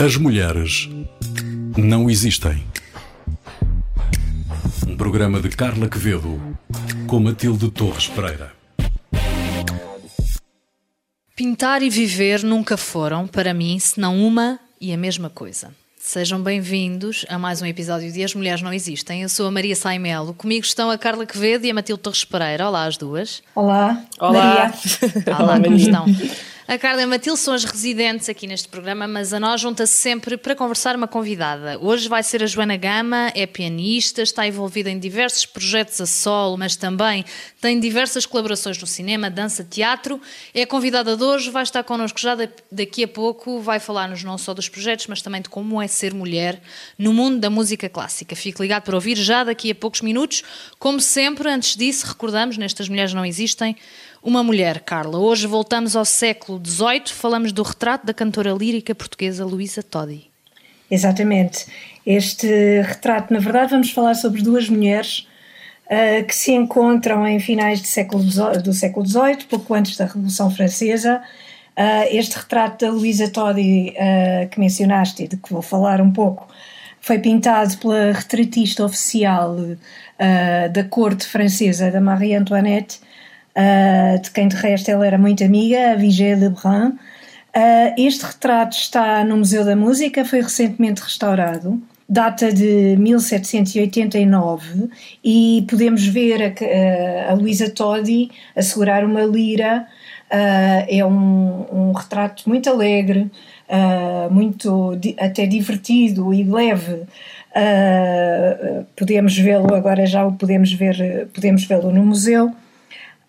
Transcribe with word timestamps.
As 0.00 0.16
mulheres 0.16 0.88
não 1.76 2.08
existem. 2.08 2.64
Um 4.86 4.96
programa 4.96 5.40
de 5.40 5.48
Carla 5.48 5.88
Quevedo 5.88 6.40
com 7.08 7.18
Matilde 7.18 7.68
Torres 7.68 8.06
Pereira. 8.06 8.52
Pintar 11.34 11.82
e 11.82 11.90
viver 11.90 12.44
nunca 12.44 12.76
foram, 12.76 13.26
para 13.26 13.52
mim, 13.52 13.76
senão 13.80 14.16
uma 14.24 14.60
e 14.80 14.92
a 14.92 14.96
mesma 14.96 15.28
coisa. 15.28 15.74
Sejam 15.96 16.40
bem-vindos 16.40 17.26
a 17.28 17.36
mais 17.36 17.60
um 17.60 17.66
episódio 17.66 18.12
de 18.12 18.22
As 18.22 18.34
Mulheres 18.34 18.62
Não 18.62 18.72
Existem. 18.72 19.22
Eu 19.22 19.28
sou 19.28 19.48
a 19.48 19.50
Maria 19.50 19.74
Saimelo. 19.74 20.32
Comigo 20.32 20.64
estão 20.64 20.92
a 20.92 20.96
Carla 20.96 21.26
Quevedo 21.26 21.66
e 21.66 21.70
a 21.70 21.74
Matilde 21.74 22.02
Torres 22.02 22.24
Pereira. 22.24 22.68
Olá, 22.68 22.84
as 22.84 22.96
duas. 22.96 23.42
Olá. 23.52 24.04
Olá. 24.20 24.32
Maria. 24.32 24.72
Olá, 25.38 25.60
como 25.60 25.76
estão? 25.76 26.06
A 26.70 26.76
Carla 26.76 27.00
e 27.00 27.04
a 27.04 27.06
Matilde 27.06 27.40
são 27.40 27.54
as 27.54 27.64
residentes 27.64 28.28
aqui 28.28 28.46
neste 28.46 28.68
programa, 28.68 29.08
mas 29.08 29.32
a 29.32 29.40
nós 29.40 29.58
junta-se 29.58 29.94
sempre 29.94 30.36
para 30.36 30.54
conversar 30.54 30.94
uma 30.96 31.08
convidada. 31.08 31.78
Hoje 31.80 32.10
vai 32.10 32.22
ser 32.22 32.42
a 32.42 32.46
Joana 32.46 32.76
Gama, 32.76 33.32
é 33.34 33.46
pianista, 33.46 34.20
está 34.20 34.46
envolvida 34.46 34.90
em 34.90 34.98
diversos 34.98 35.46
projetos 35.46 35.98
a 35.98 36.04
solo, 36.04 36.58
mas 36.58 36.76
também 36.76 37.24
tem 37.58 37.80
diversas 37.80 38.26
colaborações 38.26 38.78
no 38.78 38.86
cinema, 38.86 39.30
dança, 39.30 39.64
teatro. 39.64 40.20
É 40.52 40.66
convidada 40.66 41.16
de 41.16 41.24
hoje, 41.24 41.48
vai 41.48 41.62
estar 41.62 41.82
connosco 41.84 42.20
já 42.20 42.36
daqui 42.70 43.02
a 43.02 43.08
pouco, 43.08 43.60
vai 43.60 43.80
falar-nos 43.80 44.22
não 44.22 44.36
só 44.36 44.52
dos 44.52 44.68
projetos, 44.68 45.06
mas 45.06 45.22
também 45.22 45.40
de 45.40 45.48
como 45.48 45.80
é 45.80 45.88
ser 45.88 46.12
mulher 46.12 46.60
no 46.98 47.14
mundo 47.14 47.38
da 47.38 47.48
música 47.48 47.88
clássica. 47.88 48.36
Fique 48.36 48.60
ligado 48.60 48.82
para 48.82 48.94
ouvir 48.94 49.16
já 49.16 49.42
daqui 49.42 49.70
a 49.70 49.74
poucos 49.74 50.02
minutos. 50.02 50.42
Como 50.78 51.00
sempre, 51.00 51.48
antes 51.48 51.74
disso, 51.74 52.06
recordamos, 52.06 52.58
nestas 52.58 52.90
Mulheres 52.90 53.14
Não 53.14 53.24
Existem, 53.24 53.74
uma 54.28 54.42
mulher, 54.42 54.80
Carla. 54.80 55.18
Hoje 55.18 55.46
voltamos 55.46 55.96
ao 55.96 56.04
século 56.04 56.60
XVIII, 56.62 57.14
falamos 57.14 57.50
do 57.50 57.62
retrato 57.62 58.04
da 58.04 58.12
cantora 58.12 58.52
lírica 58.52 58.94
portuguesa 58.94 59.42
Luísa 59.42 59.82
Todi. 59.82 60.30
Exatamente. 60.90 61.66
Este 62.04 62.82
retrato, 62.82 63.32
na 63.32 63.40
verdade, 63.40 63.70
vamos 63.70 63.90
falar 63.90 64.14
sobre 64.14 64.42
duas 64.42 64.68
mulheres 64.68 65.26
uh, 65.86 66.22
que 66.26 66.34
se 66.34 66.52
encontram 66.52 67.26
em 67.26 67.40
finais 67.40 67.80
século 67.80 68.22
do 68.62 68.74
século 68.74 69.06
XVIII, 69.06 69.46
pouco 69.48 69.72
antes 69.72 69.96
da 69.96 70.04
Revolução 70.04 70.50
Francesa. 70.50 71.22
Uh, 71.74 72.14
este 72.14 72.36
retrato 72.36 72.84
da 72.84 72.92
Luísa 72.92 73.30
Todi 73.30 73.94
uh, 73.96 74.48
que 74.50 74.60
mencionaste 74.60 75.22
e 75.22 75.28
de 75.28 75.38
que 75.38 75.50
vou 75.50 75.62
falar 75.62 76.02
um 76.02 76.12
pouco 76.12 76.46
foi 77.00 77.18
pintado 77.18 77.78
pela 77.78 78.12
retratista 78.12 78.84
oficial 78.84 79.56
da 80.72 80.82
corte 80.82 81.24
francesa 81.24 81.92
da 81.92 82.00
Marie 82.00 82.34
Antoinette 82.34 82.98
uh, 83.58 84.22
de 84.22 84.30
quem 84.30 84.48
de 84.48 84.56
resto 84.56 84.90
ela 84.90 85.06
era 85.06 85.18
muito 85.18 85.42
amiga, 85.42 85.92
a 85.92 85.96
Vigée 85.96 86.34
Lebrun. 86.34 86.90
Uh, 87.56 87.94
este 87.96 88.24
retrato 88.24 88.76
está 88.76 89.24
no 89.24 89.38
Museu 89.38 89.64
da 89.64 89.74
Música, 89.74 90.24
foi 90.24 90.40
recentemente 90.40 91.02
restaurado, 91.02 91.82
data 92.08 92.52
de 92.52 92.96
1789 92.98 94.88
e 95.24 95.66
podemos 95.68 96.06
ver 96.06 96.40
a, 96.42 97.32
a 97.32 97.34
Luísa 97.34 97.68
Todi 97.70 98.30
a 98.54 98.62
segurar 98.62 99.04
uma 99.04 99.22
lira. 99.22 99.86
Uh, 100.30 100.84
é 100.88 101.04
um, 101.06 101.66
um, 101.72 101.92
retrato 101.92 102.46
muito 102.46 102.68
alegre, 102.68 103.30
uh, 103.66 104.30
muito 104.30 104.92
até 105.18 105.46
divertido 105.46 106.34
e 106.34 106.44
leve. 106.44 107.04
Uh, 107.56 108.84
podemos 108.94 109.36
vê-lo 109.38 109.74
agora 109.74 110.04
já 110.04 110.26
o 110.26 110.32
podemos 110.32 110.70
ver 110.70 111.28
podemos 111.32 111.64
vê-lo 111.64 111.90
no 111.90 112.04
museu 112.04 112.54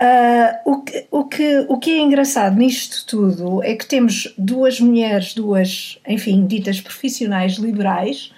Uh, 0.01 0.71
o, 0.71 0.81
que, 0.81 1.07
o, 1.11 1.25
que, 1.25 1.65
o 1.67 1.77
que 1.77 1.91
é 1.91 1.99
engraçado 1.99 2.55
nisto 2.55 3.05
tudo 3.05 3.61
é 3.61 3.75
que 3.75 3.85
temos 3.85 4.33
duas 4.37 4.79
mulheres, 4.79 5.33
duas, 5.33 5.99
enfim, 6.07 6.47
ditas 6.47 6.79
profissionais 6.79 7.55
liberais, 7.55 8.31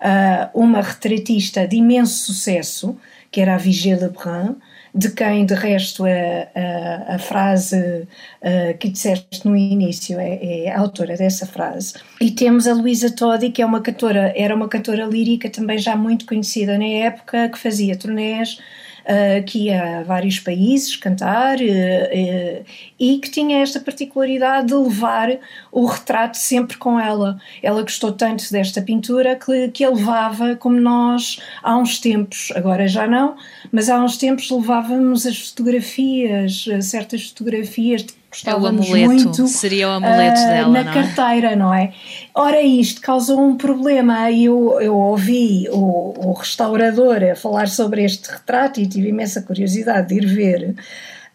uh, 0.00 0.50
uma 0.52 0.80
retratista 0.80 1.68
de 1.68 1.76
imenso 1.76 2.26
sucesso, 2.26 2.96
que 3.30 3.40
era 3.40 3.54
a 3.54 3.58
Vigée 3.58 3.94
Lebrun, 3.94 4.56
de 4.92 5.10
quem, 5.10 5.46
de 5.46 5.54
resto, 5.54 6.04
a, 6.04 6.08
a, 6.10 7.14
a 7.14 7.18
frase 7.18 7.76
uh, 7.76 8.78
que 8.78 8.88
disseste 8.88 9.46
no 9.46 9.56
início 9.56 10.18
é, 10.18 10.64
é, 10.64 10.72
a 10.72 10.80
autora 10.80 11.16
dessa 11.16 11.46
frase. 11.46 11.94
E 12.20 12.32
temos 12.32 12.66
a 12.66 12.74
Luísa 12.74 13.10
Todi, 13.10 13.50
que 13.50 13.62
é 13.62 13.66
uma 13.66 13.80
cantora, 13.80 14.32
era 14.36 14.54
uma 14.54 14.68
cantora 14.68 15.04
lírica 15.04 15.48
também 15.48 15.78
já 15.78 15.94
muito 15.94 16.26
conhecida 16.26 16.76
na 16.76 16.86
época, 16.86 17.48
que 17.48 17.58
fazia 17.58 17.96
turnés 17.96 18.58
uh, 19.04 19.44
que 19.44 19.66
ia 19.66 20.00
a 20.00 20.02
vários 20.02 20.40
países 20.40 20.96
cantar 20.96 21.58
uh, 21.58 21.62
uh, 21.62 22.64
e 22.98 23.18
que 23.18 23.30
tinha 23.30 23.60
esta 23.60 23.80
particularidade 23.80 24.68
de 24.68 24.74
levar 24.74 25.38
o 25.70 25.86
retrato 25.86 26.36
sempre 26.36 26.76
com 26.76 26.98
ela. 26.98 27.38
Ela 27.62 27.82
gostou 27.82 28.12
tanto 28.12 28.50
desta 28.50 28.82
pintura 28.82 29.36
que, 29.36 29.68
que 29.68 29.84
a 29.84 29.90
levava 29.90 30.56
como 30.56 30.80
nós 30.80 31.40
há 31.62 31.76
uns 31.76 32.00
tempos, 32.00 32.52
agora 32.54 32.88
já 32.88 33.06
não, 33.06 33.36
mas 33.70 33.88
há 33.88 34.02
uns 34.02 34.16
tempos 34.16 34.50
levávamos 34.50 35.26
as 35.26 35.50
fotografias, 35.50 36.64
certas 36.80 37.28
fotografias 37.28 38.02
de 38.02 38.12
é 38.44 38.54
o 38.54 38.66
amuleto, 38.66 39.06
muito, 39.06 39.46
seria 39.46 39.88
o 39.88 39.92
amuleto 39.92 40.40
uh, 40.40 40.46
dela, 40.46 40.68
na 40.68 40.84
não 40.84 40.90
é? 40.90 40.94
carteira, 40.94 41.56
não 41.56 41.74
é? 41.74 41.92
Ora, 42.34 42.60
isto 42.62 43.00
causou 43.00 43.40
um 43.40 43.56
problema. 43.56 44.30
Eu, 44.32 44.80
eu 44.80 44.96
ouvi 44.96 45.68
o, 45.70 46.28
o 46.28 46.32
restaurador 46.32 47.22
a 47.22 47.36
falar 47.36 47.68
sobre 47.68 48.04
este 48.04 48.30
retrato 48.30 48.80
e 48.80 48.86
tive 48.86 49.08
imensa 49.08 49.42
curiosidade 49.42 50.08
de 50.08 50.14
ir 50.14 50.26
ver. 50.26 50.74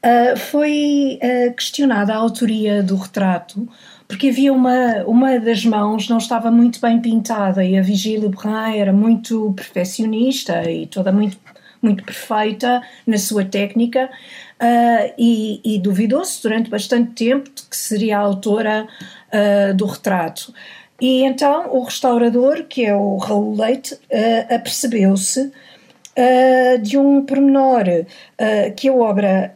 Uh, 0.04 0.38
foi 0.38 1.20
uh, 1.22 1.54
questionada 1.54 2.14
a 2.14 2.18
autoria 2.18 2.82
do 2.82 2.96
retrato, 2.96 3.68
porque 4.08 4.30
havia 4.30 4.54
uma, 4.54 5.04
uma 5.06 5.40
das 5.40 5.66
mãos 5.66 6.08
não 6.08 6.18
estava 6.18 6.50
muito 6.50 6.80
bem 6.80 7.00
pintada 7.00 7.64
e 7.66 7.78
a 7.78 7.82
Vigília 7.82 8.22
Lebrun 8.22 8.74
era 8.74 8.94
muito 8.94 9.54
perfeccionista 9.56 10.72
e 10.72 10.88
toda 10.88 11.12
muito, 11.12 11.38
muito 11.82 12.04
perfeita 12.04 12.82
na 13.06 13.18
sua 13.18 13.44
técnica, 13.44 14.10
uh, 14.60 15.14
e, 15.18 15.62
e 15.64 15.80
duvidou-se 15.80 16.42
durante 16.42 16.70
bastante 16.70 17.12
tempo 17.12 17.50
de 17.50 17.64
que 17.64 17.76
seria 17.76 18.18
a 18.18 18.22
autora 18.22 18.88
uh, 19.32 19.74
do 19.74 19.86
retrato. 19.86 20.54
E 21.02 21.24
então 21.24 21.74
o 21.74 21.84
restaurador, 21.84 22.66
que 22.66 22.86
é 22.86 22.94
o 22.94 23.18
Raul 23.18 23.56
Leite, 23.56 23.94
uh, 23.94 24.54
apercebeu-se 24.54 25.52
de 26.82 26.98
um 26.98 27.26
pormenor 27.26 27.86
que 28.76 28.90
a 28.90 28.94
obra 28.94 29.56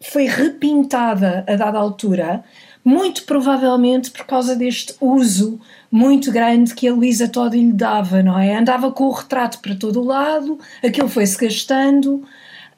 foi 0.00 0.24
repintada 0.24 1.44
a 1.46 1.54
dada 1.54 1.78
altura, 1.78 2.42
muito 2.82 3.24
provavelmente 3.24 4.10
por 4.10 4.24
causa 4.24 4.56
deste 4.56 4.94
uso 4.98 5.60
muito 5.92 6.32
grande 6.32 6.74
que 6.74 6.88
a 6.88 6.94
Luísa 6.94 7.28
Todd 7.28 7.54
lhe 7.54 7.74
dava, 7.74 8.22
não 8.22 8.38
é? 8.38 8.56
Andava 8.56 8.90
com 8.90 9.04
o 9.04 9.10
retrato 9.10 9.58
para 9.58 9.74
todo 9.74 10.00
o 10.00 10.04
lado, 10.04 10.58
aquilo 10.82 11.10
foi-se 11.10 11.36
gastando, 11.36 12.24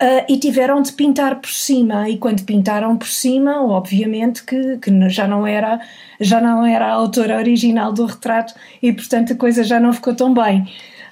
Uh, 0.00 0.24
e 0.30 0.38
tiveram 0.38 0.80
de 0.80 0.92
pintar 0.92 1.40
por 1.42 1.50
cima. 1.50 2.08
E 2.08 2.16
quando 2.16 2.42
pintaram 2.42 2.96
por 2.96 3.06
cima 3.06 3.62
obviamente 3.62 4.42
que, 4.42 4.78
que 4.78 5.10
já 5.10 5.28
não 5.28 5.46
era 5.46 5.78
já 6.18 6.40
não 6.40 6.64
era 6.64 6.86
a 6.86 6.92
autora 6.92 7.36
original 7.36 7.92
do 7.92 8.06
retrato 8.06 8.54
e 8.82 8.94
portanto 8.94 9.34
a 9.34 9.36
coisa 9.36 9.62
já 9.62 9.78
não 9.78 9.92
ficou 9.92 10.14
tão 10.14 10.32
bem. 10.32 10.62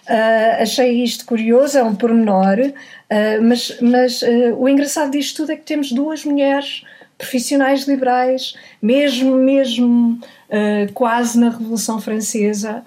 Uh, 0.08 0.62
achei 0.62 1.04
isto 1.04 1.26
curioso 1.26 1.76
é 1.76 1.82
um 1.82 1.94
pormenor 1.94 2.58
uh, 2.60 3.42
mas, 3.42 3.78
mas 3.82 4.22
o 4.56 4.66
engraçado 4.66 5.10
disto 5.10 5.42
tudo 5.42 5.52
é 5.52 5.56
que 5.56 5.64
temos 5.64 5.92
duas 5.92 6.24
mulheres 6.24 6.82
profissionais 7.18 7.86
liberais 7.86 8.54
mesmo 8.80 9.36
mesmo 9.36 10.18
quase 10.94 11.38
na 11.38 11.50
Revolução 11.50 12.00
Francesa 12.00 12.82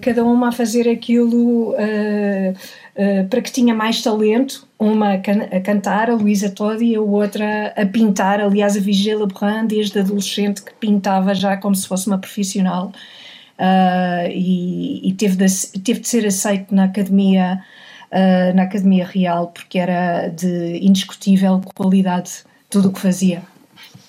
cada 0.00 0.24
uma 0.24 0.48
a 0.48 0.52
fazer 0.52 0.88
aquilo 0.88 1.74
Uh, 2.96 3.28
para 3.28 3.42
que 3.42 3.52
tinha 3.52 3.74
mais 3.74 4.00
talento, 4.00 4.66
uma 4.78 5.14
a 5.14 5.60
cantar, 5.60 6.08
a 6.08 6.14
Luísa 6.14 6.48
Todi, 6.48 6.86
e 6.86 6.96
a 6.96 7.00
outra 7.00 7.74
a 7.76 7.84
pintar. 7.84 8.40
Aliás, 8.40 8.74
a 8.76 8.80
Vigília 8.80 9.18
Lebrun, 9.18 9.66
desde 9.66 9.98
adolescente, 9.98 10.62
que 10.62 10.72
pintava 10.74 11.34
já 11.34 11.58
como 11.58 11.74
se 11.74 11.86
fosse 11.86 12.06
uma 12.06 12.18
profissional. 12.18 12.92
Uh, 13.58 14.28
e, 14.30 15.08
e 15.08 15.12
teve, 15.14 15.36
de, 15.36 15.80
teve 15.80 16.00
de 16.00 16.08
ser 16.08 16.26
aceito 16.26 16.74
na 16.74 16.84
Academia, 16.84 17.62
uh, 18.10 18.54
na 18.54 18.62
Academia 18.62 19.06
Real, 19.06 19.48
porque 19.48 19.78
era 19.78 20.28
de 20.28 20.78
indiscutível 20.82 21.60
qualidade 21.74 22.44
tudo 22.68 22.88
o 22.88 22.92
que 22.92 23.00
fazia. 23.00 23.42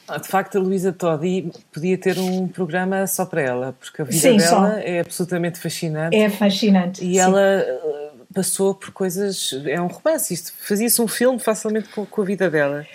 Ah, 0.07 0.17
de 0.17 0.27
facto, 0.27 0.57
a 0.57 0.61
Luísa 0.61 0.93
Todi 0.93 1.51
podia 1.73 1.97
ter 1.97 2.17
um 2.17 2.47
programa 2.47 3.05
só 3.07 3.25
para 3.25 3.41
ela, 3.41 3.75
porque 3.77 4.01
a 4.01 4.05
vida 4.05 4.17
Sim, 4.17 4.37
dela 4.37 4.71
só. 4.71 4.77
é 4.77 5.01
absolutamente 5.01 5.59
fascinante. 5.59 6.15
É 6.15 6.29
fascinante. 6.29 7.03
E 7.03 7.15
sim. 7.15 7.19
ela 7.19 7.65
passou 8.37 8.73
por 8.73 8.91
coisas. 8.91 9.53
É 9.65 9.81
um 9.81 9.87
romance, 9.87 10.33
isto 10.33 10.53
fazia-se 10.59 11.01
um 11.01 11.07
filme 11.07 11.39
facilmente 11.39 11.89
com, 11.89 12.05
com 12.05 12.21
a 12.21 12.25
vida 12.25 12.49
dela. 12.49 12.85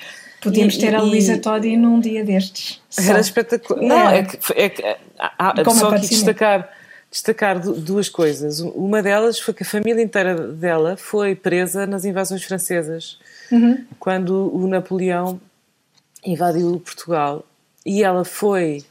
Podíamos 0.41 0.75
e, 0.75 0.79
ter 0.79 0.95
a 0.95 1.03
Luísa 1.03 1.39
Todi 1.39 1.77
num 1.77 2.01
dia 2.01 2.25
destes. 2.25 2.81
Era 2.99 3.21
espetacular. 3.21 3.83
É. 3.83 3.87
Não, 3.87 4.11
é 4.11 4.23
que, 4.23 4.39
é 4.55 4.69
que 4.69 4.83
há, 5.19 5.55
só 5.71 5.91
aqui 5.91 6.09
destacar, 6.09 6.69
destacar 7.11 7.61
duas 7.61 8.09
coisas. 8.09 8.61
Uma 8.61 9.03
delas 9.03 9.39
foi 9.39 9.55
que 9.55 9.63
a 9.63 9.67
família 9.67 10.03
inteira 10.03 10.49
dela 10.49 10.97
foi 10.97 11.35
presa 11.35 11.87
nas 11.87 12.05
invasões 12.05 12.43
francesas, 12.43 13.19
uhum. 13.51 13.85
quando 13.99 14.55
o 14.55 14.67
Napoleão 14.67 15.41
invadiu 16.25 16.81
Portugal. 16.81 17.45
E 17.85 18.03
ela 18.03 18.25
foi 18.25 18.85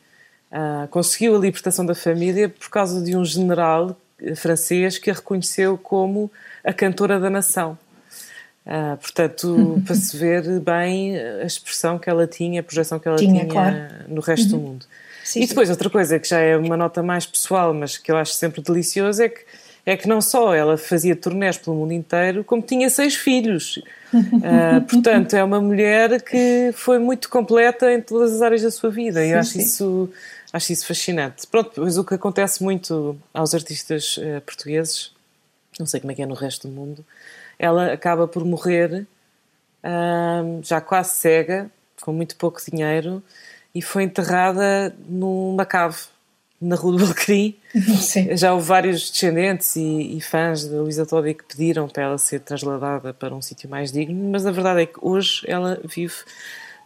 uh, 0.51 0.87
conseguiu 0.89 1.35
a 1.35 1.39
libertação 1.39 1.85
da 1.85 1.95
família 1.95 2.49
por 2.49 2.69
causa 2.69 3.01
de 3.01 3.15
um 3.15 3.23
general 3.23 3.95
francês 4.35 4.97
que 4.97 5.09
a 5.09 5.13
reconheceu 5.13 5.77
como 5.77 6.31
a 6.63 6.73
cantora 6.73 7.19
da 7.19 7.29
nação. 7.29 7.77
Uh, 8.65 8.95
portanto, 8.97 9.81
para 9.85 9.95
se 9.95 10.15
ver 10.15 10.59
bem 10.59 11.17
a 11.17 11.45
expressão 11.45 11.97
que 11.97 12.09
ela 12.09 12.27
tinha, 12.27 12.61
a 12.61 12.63
projeção 12.63 12.99
que 12.99 13.07
ela 13.07 13.17
tinha, 13.17 13.41
tinha 13.41 13.51
claro. 13.51 13.77
no 14.07 14.21
resto 14.21 14.53
uhum. 14.53 14.59
do 14.59 14.67
mundo. 14.67 14.85
Sim, 15.23 15.41
e 15.41 15.47
depois, 15.47 15.67
sim. 15.67 15.71
outra 15.71 15.89
coisa 15.89 16.19
que 16.19 16.27
já 16.27 16.39
é 16.39 16.57
uma 16.57 16.75
nota 16.75 17.01
mais 17.03 17.25
pessoal, 17.25 17.73
mas 17.73 17.97
que 17.97 18.11
eu 18.11 18.17
acho 18.17 18.33
sempre 18.33 18.61
delicioso, 18.61 19.21
é 19.21 19.29
que, 19.29 19.41
é 19.85 19.97
que 19.97 20.07
não 20.07 20.21
só 20.21 20.53
ela 20.53 20.77
fazia 20.77 21.15
turnés 21.15 21.57
pelo 21.57 21.75
mundo 21.75 21.93
inteiro, 21.93 22.43
como 22.43 22.61
tinha 22.61 22.89
seis 22.89 23.15
filhos. 23.15 23.77
Uh, 24.13 24.81
portanto, 24.87 25.33
é 25.33 25.43
uma 25.43 25.59
mulher 25.59 26.21
que 26.21 26.71
foi 26.73 26.99
muito 26.99 27.29
completa 27.29 27.91
em 27.91 28.01
todas 28.01 28.33
as 28.33 28.41
áreas 28.41 28.61
da 28.61 28.71
sua 28.71 28.91
vida 28.91 29.21
sim, 29.21 29.29
e 29.29 29.33
acho 29.33 29.57
isso, 29.57 30.09
acho 30.53 30.73
isso 30.73 30.85
fascinante. 30.85 31.47
Pronto, 31.47 31.71
pois 31.75 31.97
o 31.97 32.03
que 32.03 32.13
acontece 32.13 32.63
muito 32.63 33.17
aos 33.33 33.53
artistas 33.55 34.17
uh, 34.17 34.41
portugueses, 34.45 35.11
não 35.79 35.85
sei 35.85 35.99
como 35.99 36.11
é 36.11 36.15
que 36.15 36.21
é 36.21 36.25
no 36.25 36.35
resto 36.35 36.67
do 36.67 36.73
mundo, 36.73 37.03
ela 37.57 37.91
acaba 37.91 38.27
por 38.27 38.45
morrer 38.45 39.05
uh, 39.83 40.61
já 40.63 40.79
quase 40.79 41.15
cega, 41.15 41.71
com 42.01 42.13
muito 42.13 42.35
pouco 42.35 42.61
dinheiro, 42.69 43.23
e 43.73 43.81
foi 43.81 44.03
enterrada 44.03 44.93
numa 45.07 45.65
cave 45.65 45.97
na 46.61 46.75
Rua 46.75 46.97
do 46.97 47.05
Alecrim. 47.05 47.57
Já 48.35 48.53
houve 48.53 48.67
vários 48.67 49.09
descendentes 49.09 49.75
e, 49.75 50.17
e 50.17 50.21
fãs 50.21 50.67
da 50.67 50.81
Luísa 50.81 51.05
Todi 51.05 51.33
que 51.33 51.43
pediram 51.43 51.87
para 51.87 52.03
ela 52.03 52.17
ser 52.17 52.41
trasladada 52.41 53.13
para 53.13 53.33
um 53.33 53.41
sítio 53.41 53.67
mais 53.69 53.91
digno, 53.91 54.29
mas 54.29 54.45
a 54.45 54.51
verdade 54.51 54.81
é 54.81 54.85
que 54.85 54.99
hoje 55.01 55.41
ela 55.47 55.81
vive, 55.83 56.13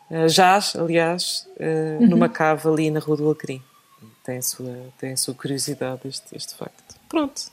uh, 0.10 0.30
jaz, 0.30 0.76
aliás, 0.76 1.48
uh, 1.60 2.02
uhum. 2.02 2.08
numa 2.08 2.30
cave 2.30 2.68
ali 2.68 2.90
na 2.90 3.00
Rua 3.00 3.18
do 3.18 3.26
Alecrim. 3.26 3.62
Tem 4.24 4.38
a 4.38 4.42
sua, 4.42 4.76
tem 4.98 5.12
a 5.12 5.18
sua 5.18 5.34
curiosidade 5.34 6.02
este, 6.06 6.36
este 6.36 6.56
facto. 6.56 6.85
Pronto. 7.16 7.44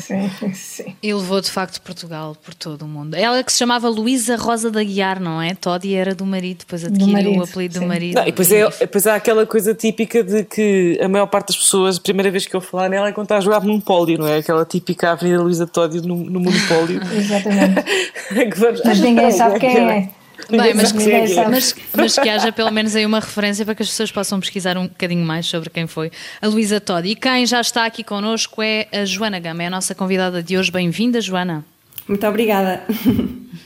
Sim, 0.00 0.30
sim. 0.54 0.96
E 1.02 1.12
levou 1.12 1.38
de 1.42 1.50
facto 1.50 1.82
Portugal 1.82 2.34
por 2.42 2.54
todo 2.54 2.86
o 2.86 2.88
mundo. 2.88 3.14
Ela 3.14 3.44
que 3.44 3.52
se 3.52 3.58
chamava 3.58 3.86
Luísa 3.90 4.36
Rosa 4.36 4.70
da 4.70 4.82
Guiar, 4.82 5.20
não 5.20 5.40
é? 5.40 5.54
Toddy 5.54 5.94
era 5.94 6.14
do 6.14 6.24
marido, 6.24 6.60
depois 6.60 6.82
adquiriu 6.82 7.12
marido, 7.12 7.38
o 7.38 7.44
apelido 7.44 7.74
sim. 7.74 7.80
do 7.80 7.86
marido. 7.86 8.14
Não, 8.14 8.22
e 8.22 8.30
depois, 8.30 8.50
é, 8.50 8.70
depois 8.70 9.06
há 9.06 9.16
aquela 9.16 9.44
coisa 9.44 9.74
típica 9.74 10.24
de 10.24 10.44
que 10.44 10.98
a 10.98 11.08
maior 11.08 11.26
parte 11.26 11.48
das 11.48 11.58
pessoas, 11.58 11.98
a 11.98 12.00
primeira 12.00 12.30
vez 12.30 12.46
que 12.46 12.56
eu 12.56 12.60
falar 12.62 12.88
nela 12.88 13.08
é 13.08 13.12
quando 13.12 13.26
está 13.26 13.36
a 13.36 13.40
jogar 13.40 13.60
Monopólio, 13.60 14.18
não 14.18 14.26
é? 14.26 14.38
Aquela 14.38 14.64
típica 14.64 15.10
Avenida 15.10 15.42
Luísa 15.42 15.66
Toddy 15.66 16.00
no, 16.00 16.16
no 16.16 16.40
Monopólio. 16.40 16.98
Exatamente. 17.12 17.84
Mas 18.86 18.98
ninguém 18.98 19.30
sabe 19.30 19.60
quem 19.60 19.76
é. 19.76 20.21
Bem, 20.50 20.74
mas, 20.74 20.92
que, 20.92 21.48
mas, 21.48 21.74
mas, 21.96 22.18
que 22.18 22.28
haja 22.28 22.52
pelo 22.52 22.70
menos 22.70 22.94
aí 22.94 23.06
uma 23.06 23.20
referência 23.20 23.64
para 23.64 23.74
que 23.74 23.82
as 23.82 23.88
pessoas 23.88 24.10
possam 24.10 24.40
pesquisar 24.40 24.76
um 24.76 24.86
bocadinho 24.86 25.24
mais 25.24 25.46
sobre 25.46 25.70
quem 25.70 25.86
foi 25.86 26.10
a 26.40 26.46
Luísa 26.46 26.80
Todd. 26.80 27.08
E 27.08 27.14
quem 27.14 27.46
já 27.46 27.60
está 27.60 27.84
aqui 27.86 28.02
connosco 28.02 28.62
é 28.62 28.86
a 28.92 29.04
Joana 29.04 29.38
Gama, 29.38 29.62
é 29.62 29.66
a 29.66 29.70
nossa 29.70 29.94
convidada 29.94 30.42
de 30.42 30.58
hoje. 30.58 30.70
Bem-vinda, 30.70 31.20
Joana. 31.20 31.64
Muito 32.06 32.26
obrigada. 32.26 32.82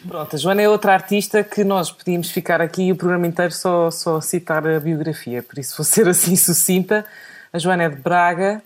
Pronto, 0.07 0.37
a 0.37 0.39
Joana 0.39 0.63
é 0.63 0.69
outra 0.69 0.93
artista 0.93 1.43
que 1.43 1.65
nós 1.65 1.91
podíamos 1.91 2.31
ficar 2.31 2.61
aqui 2.61 2.93
o 2.93 2.97
programa 2.97 3.27
inteiro 3.27 3.53
só, 3.53 3.91
só 3.91 4.17
a 4.17 4.21
citar 4.21 4.67
a 4.67 4.79
biografia, 4.79 5.43
por 5.43 5.59
isso 5.59 5.77
vou 5.77 5.85
ser 5.85 6.09
assim 6.09 6.37
sucinta. 6.37 7.05
A 7.53 7.59
Joana 7.59 7.85
é 7.85 7.89
de 7.89 7.97
Braga, 7.97 8.63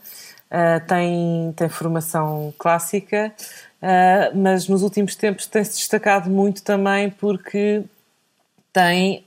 uh, 0.51 0.87
tem, 0.87 1.53
tem 1.57 1.69
formação 1.69 2.53
clássica, 2.59 3.33
uh, 3.83 4.37
mas 4.37 4.69
nos 4.69 4.83
últimos 4.83 5.15
tempos 5.15 5.47
tem-se 5.47 5.77
destacado 5.77 6.29
muito 6.29 6.63
também 6.63 7.11
porque 7.11 7.83
tem 8.73 9.25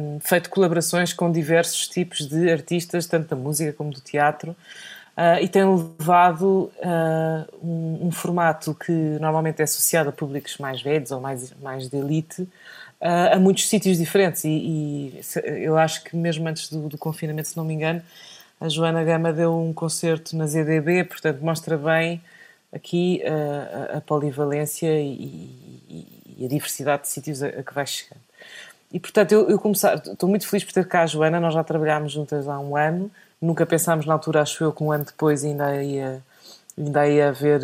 um, 0.00 0.18
feito 0.20 0.48
colaborações 0.50 1.12
com 1.12 1.30
diversos 1.30 1.88
tipos 1.88 2.26
de 2.26 2.50
artistas, 2.50 3.06
tanto 3.06 3.28
da 3.28 3.36
música 3.36 3.72
como 3.72 3.90
do 3.90 4.00
teatro, 4.00 4.52
uh, 5.16 5.42
e 5.42 5.48
tem 5.48 5.64
levado 5.64 6.72
uh, 6.78 7.58
um, 7.62 8.06
um, 8.06 8.10
formato 8.10 8.74
que 8.74 8.92
normalmente 8.92 9.60
é 9.60 9.64
associado 9.64 10.08
a 10.08 10.12
públicos 10.12 10.56
mais 10.58 10.80
velhos 10.80 11.10
ou 11.10 11.20
mais, 11.20 11.52
mais 11.60 11.88
de 11.88 11.96
elite, 11.98 12.42
uh, 12.42 13.34
a 13.34 13.38
muitos 13.38 13.68
sítios 13.68 13.98
diferentes. 13.98 14.44
E, 14.44 14.48
e, 14.48 15.20
eu 15.62 15.76
acho 15.76 16.02
que 16.04 16.16
mesmo 16.16 16.48
antes 16.48 16.70
do, 16.70 16.88
do, 16.88 16.96
confinamento, 16.96 17.48
se 17.48 17.56
não 17.56 17.64
me 17.64 17.74
engano, 17.74 18.02
a 18.58 18.68
Joana 18.68 19.04
Gama 19.04 19.32
deu 19.32 19.54
um 19.54 19.72
concerto 19.72 20.34
na 20.34 20.46
ZDB, 20.46 21.04
portanto 21.04 21.40
mostra 21.42 21.76
bem 21.76 22.22
aqui 22.72 23.22
a, 23.24 23.98
a 23.98 24.00
polivalência 24.00 25.00
e, 25.00 26.08
e, 26.38 26.44
a 26.44 26.48
diversidade 26.48 27.02
de 27.02 27.08
sítios 27.08 27.42
a, 27.42 27.48
a 27.48 27.62
que 27.62 27.74
vai 27.74 27.86
chegando. 27.86 28.28
E 28.92 28.98
portanto, 28.98 29.32
eu, 29.32 29.48
eu 29.50 29.58
começar, 29.58 29.96
estou 29.96 30.28
muito 30.28 30.46
feliz 30.48 30.64
por 30.64 30.72
ter 30.72 30.86
cá 30.86 31.02
a 31.02 31.06
Joana, 31.06 31.38
nós 31.38 31.52
já 31.52 31.62
trabalhámos 31.62 32.12
juntas 32.12 32.48
há 32.48 32.58
um 32.58 32.76
ano, 32.76 33.10
nunca 33.40 33.66
pensámos 33.66 34.06
na 34.06 34.14
altura, 34.14 34.42
acho 34.42 34.64
eu, 34.64 34.72
que 34.72 34.82
um 34.82 34.90
ano 34.90 35.04
depois 35.04 35.44
ainda 35.44 35.82
ia, 35.82 36.22
ainda 36.76 37.06
ia 37.06 37.28
haver, 37.28 37.60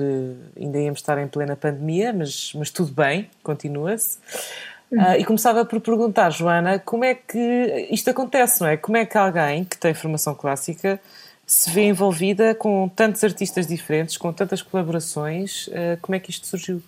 ainda 0.58 0.78
íamos 0.78 1.00
estar 1.00 1.16
em 1.18 1.26
plena 1.26 1.56
pandemia, 1.56 2.12
mas, 2.12 2.52
mas 2.54 2.70
tudo 2.70 2.92
bem, 2.92 3.30
continua-se. 3.42 4.18
Uh, 4.92 5.18
e 5.18 5.24
começava 5.24 5.64
por 5.64 5.80
perguntar, 5.80 6.30
Joana, 6.30 6.78
como 6.78 7.04
é 7.04 7.14
que 7.14 7.88
isto 7.90 8.10
acontece, 8.10 8.60
não 8.60 8.68
é? 8.68 8.76
Como 8.76 8.96
é 8.96 9.04
que 9.04 9.16
alguém 9.16 9.64
que 9.64 9.76
tem 9.76 9.92
formação 9.94 10.34
clássica 10.34 11.00
se 11.46 11.70
vê 11.70 11.82
envolvida 11.82 12.54
com 12.54 12.88
tantos 12.88 13.24
artistas 13.24 13.66
diferentes, 13.66 14.16
com 14.16 14.32
tantas 14.32 14.62
colaborações, 14.62 15.66
uh, 15.68 15.98
como 16.00 16.14
é 16.14 16.20
que 16.20 16.30
isto 16.30 16.46
surgiu? 16.46 16.82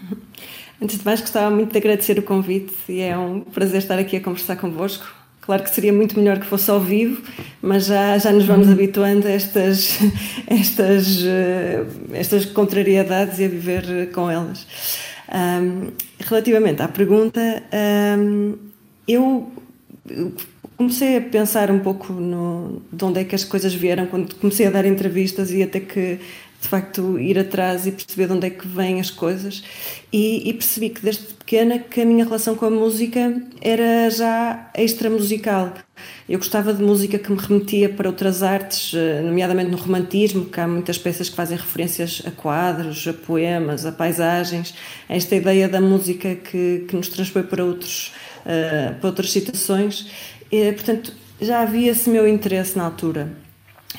Antes 0.80 0.98
de 0.98 1.04
mais, 1.04 1.20
gostava 1.20 1.54
muito 1.54 1.72
de 1.72 1.78
agradecer 1.78 2.18
o 2.18 2.22
convite 2.22 2.74
e 2.88 3.00
é 3.00 3.16
um 3.16 3.40
prazer 3.40 3.78
estar 3.78 3.98
aqui 3.98 4.16
a 4.16 4.20
conversar 4.20 4.56
convosco. 4.56 5.06
Claro 5.40 5.62
que 5.62 5.70
seria 5.70 5.92
muito 5.92 6.18
melhor 6.18 6.40
que 6.40 6.46
fosse 6.46 6.68
ao 6.70 6.80
vivo, 6.80 7.22
mas 7.62 7.86
já, 7.86 8.18
já 8.18 8.32
nos 8.32 8.44
vamos 8.44 8.66
uhum. 8.66 8.72
habituando 8.72 9.28
a 9.28 9.30
estas, 9.30 9.98
estas, 10.46 11.24
eh, 11.24 11.84
estas 12.12 12.46
contrariedades 12.46 13.38
e 13.38 13.44
a 13.44 13.48
viver 13.48 14.10
com 14.12 14.28
elas. 14.28 14.66
Um, 15.32 15.92
relativamente 16.18 16.82
à 16.82 16.88
pergunta, 16.88 17.40
um, 18.18 18.56
eu 19.06 19.52
comecei 20.76 21.16
a 21.16 21.20
pensar 21.20 21.70
um 21.70 21.78
pouco 21.78 22.12
no, 22.12 22.82
de 22.92 23.04
onde 23.04 23.20
é 23.20 23.24
que 23.24 23.34
as 23.34 23.44
coisas 23.44 23.72
vieram 23.72 24.06
quando 24.06 24.34
comecei 24.34 24.66
a 24.66 24.70
dar 24.70 24.84
entrevistas 24.84 25.52
e 25.52 25.62
até 25.62 25.80
que 25.80 26.18
de 26.60 26.68
facto 26.68 27.18
ir 27.18 27.38
atrás 27.38 27.86
e 27.86 27.92
perceber 27.92 28.26
de 28.26 28.32
onde 28.32 28.46
é 28.46 28.50
que 28.50 28.66
vêm 28.66 29.00
as 29.00 29.10
coisas 29.10 29.62
e, 30.12 30.48
e, 30.48 30.52
percebi 30.52 30.90
que 30.90 31.02
desde 31.02 31.24
pequena 31.34 31.78
que 31.78 32.00
a 32.00 32.04
minha 32.04 32.24
relação 32.24 32.54
com 32.54 32.66
a 32.66 32.70
música 32.70 33.40
era 33.60 34.08
já 34.10 34.70
extra 34.74 35.10
musical. 35.10 35.72
Eu 36.28 36.38
gostava 36.38 36.74
de 36.74 36.82
música 36.82 37.18
que 37.18 37.30
me 37.30 37.38
remetia 37.38 37.88
para 37.88 38.08
outras 38.08 38.42
artes, 38.42 38.92
eh, 38.94 39.20
nomeadamente 39.22 39.70
no 39.70 39.76
romantismo, 39.76 40.44
que 40.46 40.60
há 40.60 40.66
muitas 40.66 40.98
peças 40.98 41.28
que 41.28 41.36
fazem 41.36 41.56
referências 41.56 42.22
a 42.26 42.30
quadros, 42.30 43.06
a 43.06 43.12
poemas, 43.12 43.86
a 43.86 43.92
paisagens, 43.92 44.74
esta 45.08 45.36
ideia 45.36 45.68
da 45.68 45.80
música 45.80 46.34
que, 46.34 46.84
que 46.88 46.96
nos 46.96 47.08
transpõe 47.08 47.44
para, 47.44 47.64
outros, 47.64 48.12
uh, 48.40 48.94
para 48.98 49.08
outras 49.08 49.30
situações. 49.30 50.10
E, 50.50 50.72
portanto, 50.72 51.12
já 51.40 51.60
havia 51.60 51.92
esse 51.92 52.10
meu 52.10 52.26
interesse 52.26 52.76
na 52.76 52.84
altura. 52.84 53.45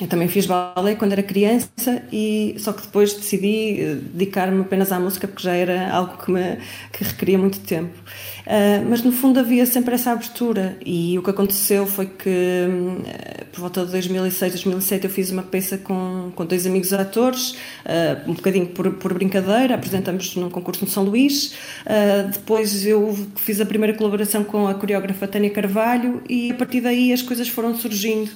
Eu 0.00 0.06
também 0.06 0.28
fiz 0.28 0.46
balé 0.46 0.94
quando 0.94 1.12
era 1.12 1.22
criança 1.22 2.02
e 2.12 2.54
só 2.58 2.72
que 2.72 2.82
depois 2.82 3.14
decidi 3.14 3.80
eh, 3.80 3.94
dedicar-me 3.94 4.60
apenas 4.60 4.92
à 4.92 5.00
música 5.00 5.26
porque 5.26 5.42
já 5.42 5.54
era 5.54 5.90
algo 5.90 6.16
que 6.18 6.30
me 6.30 6.58
que 6.92 7.02
requeria 7.02 7.36
muito 7.36 7.58
tempo. 7.60 7.98
Uh, 8.48 8.82
mas 8.88 9.02
no 9.02 9.12
fundo 9.12 9.38
havia 9.38 9.66
sempre 9.66 9.94
essa 9.94 10.10
abertura 10.10 10.78
e 10.82 11.18
o 11.18 11.22
que 11.22 11.28
aconteceu 11.28 11.86
foi 11.86 12.06
que 12.06 12.64
uh, 12.66 13.44
por 13.52 13.60
volta 13.60 13.84
de 13.84 13.92
2006, 13.92 14.52
2007 14.52 15.04
eu 15.04 15.10
fiz 15.10 15.30
uma 15.30 15.42
peça 15.42 15.76
com, 15.76 16.32
com 16.34 16.46
dois 16.46 16.66
amigos 16.66 16.94
atores, 16.94 17.50
uh, 17.50 18.26
um 18.26 18.32
bocadinho 18.32 18.68
por, 18.68 18.90
por 18.94 19.12
brincadeira, 19.12 19.74
apresentamos 19.74 20.34
num 20.34 20.48
concurso 20.48 20.82
no 20.86 20.90
São 20.90 21.04
Luís. 21.04 21.52
depois 22.32 22.86
eu 22.86 23.14
fiz 23.36 23.60
a 23.60 23.66
primeira 23.66 23.94
colaboração 23.94 24.42
com 24.42 24.66
a 24.66 24.72
coreógrafa 24.72 25.28
Tânia 25.28 25.50
Carvalho 25.50 26.22
e 26.26 26.50
a 26.50 26.54
partir 26.54 26.80
daí 26.80 27.12
as 27.12 27.20
coisas 27.20 27.48
foram 27.48 27.76
surgindo 27.76 28.30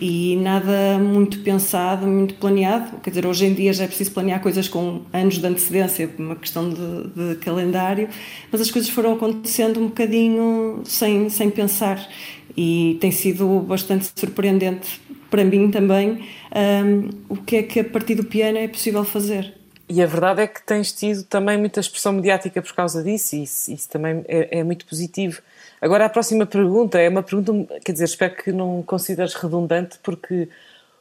e 0.00 0.36
nada 0.36 0.98
muito 0.98 1.40
pensado, 1.40 2.06
muito 2.06 2.34
planeado. 2.36 2.98
Quer 3.02 3.10
dizer, 3.10 3.26
hoje 3.26 3.44
em 3.44 3.52
dia 3.52 3.74
já 3.74 3.84
é 3.84 3.86
preciso 3.86 4.12
planear 4.12 4.40
coisas 4.40 4.66
com 4.66 5.02
anos 5.12 5.38
de 5.38 5.46
antecedência, 5.46 6.08
uma 6.18 6.36
questão 6.36 6.70
de, 6.70 7.34
de 7.34 7.34
calendário, 7.40 8.08
mas 8.50 8.62
as 8.62 8.70
coisas 8.70 8.88
foram 8.88 9.12
acontecendo 9.12 9.57
sendo 9.58 9.80
um 9.80 9.88
bocadinho 9.88 10.82
sem, 10.84 11.28
sem 11.28 11.50
pensar 11.50 12.08
e 12.56 12.96
tem 13.00 13.10
sido 13.10 13.58
bastante 13.58 14.08
surpreendente 14.14 15.00
para 15.28 15.44
mim 15.44 15.68
também 15.68 16.24
um, 16.54 17.10
o 17.28 17.36
que 17.36 17.56
é 17.56 17.62
que 17.64 17.80
a 17.80 17.84
partir 17.84 18.14
do 18.14 18.22
piano 18.22 18.56
é 18.56 18.68
possível 18.68 19.04
fazer. 19.04 19.52
E 19.88 20.00
a 20.00 20.06
verdade 20.06 20.42
é 20.42 20.46
que 20.46 20.62
tens 20.62 20.92
tido 20.92 21.24
também 21.24 21.58
muita 21.58 21.80
expressão 21.80 22.12
mediática 22.12 22.62
por 22.62 22.72
causa 22.72 23.02
disso, 23.02 23.34
e 23.34 23.42
isso, 23.42 23.72
isso 23.72 23.88
também 23.88 24.24
é, 24.28 24.60
é, 24.60 24.62
muito 24.62 24.86
positivo. 24.86 25.42
Agora, 25.80 26.04
a 26.04 26.08
próxima 26.08 26.46
pergunta 26.46 27.00
é 27.00 27.08
uma 27.08 27.24
pergunta, 27.24 27.80
quer 27.84 27.90
dizer, 27.90 28.04
espero 28.04 28.36
que 28.36 28.52
não 28.52 28.80
consideres 28.82 29.34
redundante, 29.34 29.98
porque 30.04 30.48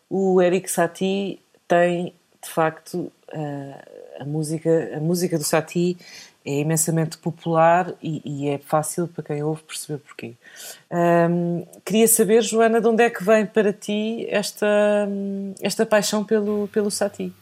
o 0.09 0.41
Eric 0.41 0.71
Satie 0.71 1.39
tem, 1.67 2.11
de 2.41 2.49
facto, 2.49 3.11
a, 3.31 4.23
a 4.23 4.25
música, 4.25 4.93
a 4.95 4.99
música 4.99 5.37
do 5.37 5.43
Satie 5.43 5.95
é 6.48 6.62
imensamente 6.62 7.18
popular 7.18 7.94
e, 8.01 8.22
e, 8.24 8.48
é 8.48 8.58
fácil 8.58 9.06
para 9.06 9.22
quem 9.22 9.44
ouve 9.44 9.62
perceber 9.63 10.00
porquê. 10.00 10.34
Um, 10.89 11.66
queria 11.84 12.08
saber, 12.08 12.42
Joana, 12.42 12.80
de 12.80 12.88
onde 12.88 13.04
é 13.04 13.10
que 13.10 13.22
vem 13.22 13.46
para 13.46 13.74
ti 13.74 14.25
esta, 14.30 14.66
esta 15.62 15.86
paixão 15.86 16.24
pelo, 16.24 16.70
pelo 16.70 16.89
Satie? 16.89 17.34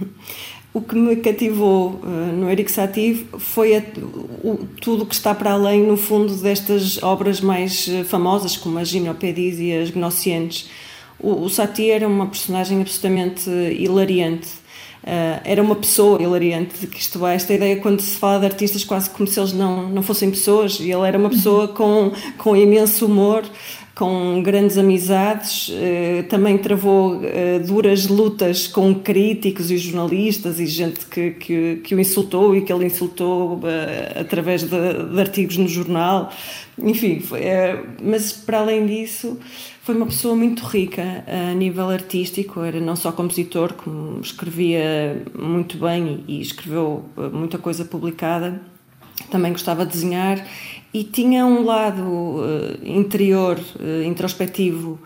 O 0.72 0.80
que 0.80 0.94
me 0.94 1.16
cativou 1.16 2.00
uh, 2.00 2.06
no 2.06 2.48
Eric 2.48 2.70
Satie 2.70 3.26
foi 3.38 3.76
a, 3.76 3.82
o, 4.44 4.68
tudo 4.80 5.04
que 5.04 5.14
está 5.14 5.34
para 5.34 5.50
além, 5.50 5.82
no 5.82 5.96
fundo, 5.96 6.32
destas 6.36 7.02
obras 7.02 7.40
mais 7.40 7.88
eh, 7.88 8.04
famosas, 8.04 8.56
como 8.56 8.78
as 8.78 8.86
Gimnopédias 8.86 9.58
e 9.58 9.72
as 9.72 9.90
Gnossientes. 9.90 10.70
O, 11.18 11.42
o 11.42 11.50
Satie 11.50 11.90
era 11.90 12.06
uma 12.06 12.28
personagem 12.28 12.80
absolutamente 12.82 13.50
hilariante. 13.50 14.59
Uh, 15.02 15.40
era 15.44 15.62
uma 15.62 15.76
pessoa 15.76 16.22
hilariante, 16.22 16.86
que 16.86 16.98
isto 16.98 17.26
é, 17.26 17.34
esta 17.34 17.54
ideia 17.54 17.76
quando 17.76 18.00
se 18.00 18.16
fala 18.18 18.40
de 18.40 18.46
artistas 18.46 18.84
quase 18.84 19.08
como 19.08 19.26
se 19.26 19.40
eles 19.40 19.52
não, 19.54 19.88
não 19.88 20.02
fossem 20.02 20.30
pessoas, 20.30 20.78
e 20.78 20.90
ele 20.90 21.08
era 21.08 21.18
uma 21.18 21.30
pessoa 21.30 21.68
com, 21.68 22.12
com 22.36 22.54
imenso 22.54 23.06
humor, 23.06 23.42
com 23.94 24.42
grandes 24.42 24.78
amizades, 24.78 25.70
eh, 25.74 26.22
também 26.22 26.56
travou 26.56 27.20
eh, 27.22 27.58
duras 27.58 28.06
lutas 28.06 28.66
com 28.66 28.94
críticos 28.94 29.70
e 29.70 29.76
jornalistas 29.76 30.58
e 30.58 30.66
gente 30.66 31.04
que, 31.04 31.32
que, 31.32 31.80
que 31.84 31.94
o 31.94 32.00
insultou 32.00 32.56
e 32.56 32.62
que 32.62 32.72
ele 32.72 32.86
insultou 32.86 33.60
através 34.18 34.62
de, 34.62 34.68
de, 34.70 35.20
artigos 35.20 35.58
no 35.58 35.68
jornal. 35.68 36.32
Enfim, 36.78 37.20
foi, 37.20 37.42
mas 38.02 38.32
para 38.32 38.60
além 38.60 38.86
disso, 38.86 39.38
foi 39.90 39.96
uma 39.96 40.06
pessoa 40.06 40.36
muito 40.36 40.62
rica 40.64 41.24
a 41.26 41.52
nível 41.52 41.90
artístico, 41.90 42.60
era 42.60 42.78
não 42.78 42.94
só 42.94 43.10
compositor, 43.10 43.72
como 43.72 44.20
escrevia 44.20 45.20
muito 45.36 45.78
bem 45.78 46.22
e 46.28 46.40
escreveu 46.40 47.06
muita 47.32 47.58
coisa 47.58 47.84
publicada, 47.84 48.62
também 49.32 49.50
gostava 49.50 49.84
de 49.84 49.90
desenhar. 49.90 50.46
E 50.94 51.02
tinha 51.02 51.44
um 51.44 51.64
lado 51.64 52.02
uh, 52.02 52.78
interior, 52.84 53.58
introspectivo, 54.06 55.00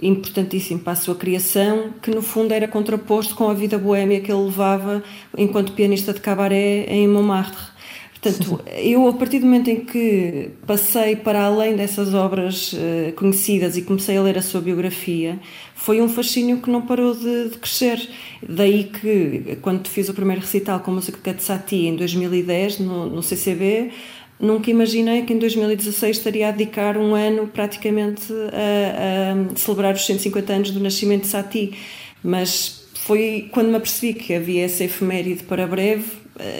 importantíssimo 0.00 0.80
para 0.80 0.94
a 0.94 0.96
sua 0.96 1.14
criação, 1.14 1.90
que 2.00 2.10
no 2.10 2.22
fundo 2.22 2.52
era 2.52 2.66
contraposto 2.66 3.34
com 3.34 3.50
a 3.50 3.54
vida 3.54 3.76
boêmia 3.76 4.20
que 4.20 4.32
ele 4.32 4.44
levava 4.44 5.02
enquanto 5.36 5.72
pianista 5.72 6.14
de 6.14 6.20
cabaré 6.20 6.86
em 6.88 7.06
Montmartre. 7.06 7.77
Portanto, 8.20 8.60
eu 8.76 9.06
a 9.06 9.12
partir 9.12 9.38
do 9.38 9.46
momento 9.46 9.68
em 9.68 9.84
que 9.84 10.50
passei 10.66 11.14
para 11.14 11.44
além 11.44 11.76
dessas 11.76 12.14
obras 12.14 12.74
conhecidas 13.14 13.76
e 13.76 13.82
comecei 13.82 14.16
a 14.16 14.22
ler 14.22 14.36
a 14.36 14.42
sua 14.42 14.60
biografia, 14.60 15.38
foi 15.74 16.02
um 16.02 16.08
fascínio 16.08 16.58
que 16.60 16.68
não 16.68 16.82
parou 16.82 17.14
de, 17.14 17.50
de 17.50 17.58
crescer. 17.58 18.08
Daí 18.42 18.84
que, 18.84 19.58
quando 19.62 19.86
fiz 19.86 20.08
o 20.08 20.14
primeiro 20.14 20.40
recital 20.40 20.80
com 20.80 20.90
a 20.90 20.94
música 20.94 21.32
de 21.32 21.42
Satie 21.42 21.86
em 21.86 21.94
2010, 21.94 22.80
no, 22.80 23.06
no 23.06 23.22
CCB, 23.22 23.92
Nunca 24.40 24.70
imaginei 24.70 25.22
que 25.22 25.32
em 25.32 25.38
2016 25.38 26.18
estaria 26.18 26.48
a 26.48 26.52
dedicar 26.52 26.96
um 26.96 27.12
ano 27.14 27.48
praticamente 27.48 28.32
a, 28.52 29.52
a 29.52 29.56
celebrar 29.56 29.94
os 29.94 30.06
150 30.06 30.52
anos 30.52 30.70
do 30.70 30.78
nascimento 30.78 31.22
de 31.22 31.28
Satie, 31.28 31.74
mas 32.22 32.86
foi 32.94 33.48
quando 33.50 33.68
me 33.68 33.76
apercebi 33.76 34.14
que 34.14 34.32
havia 34.32 34.64
essa 34.64 34.84
efeméride 34.84 35.42
para 35.42 35.66
breve, 35.66 36.04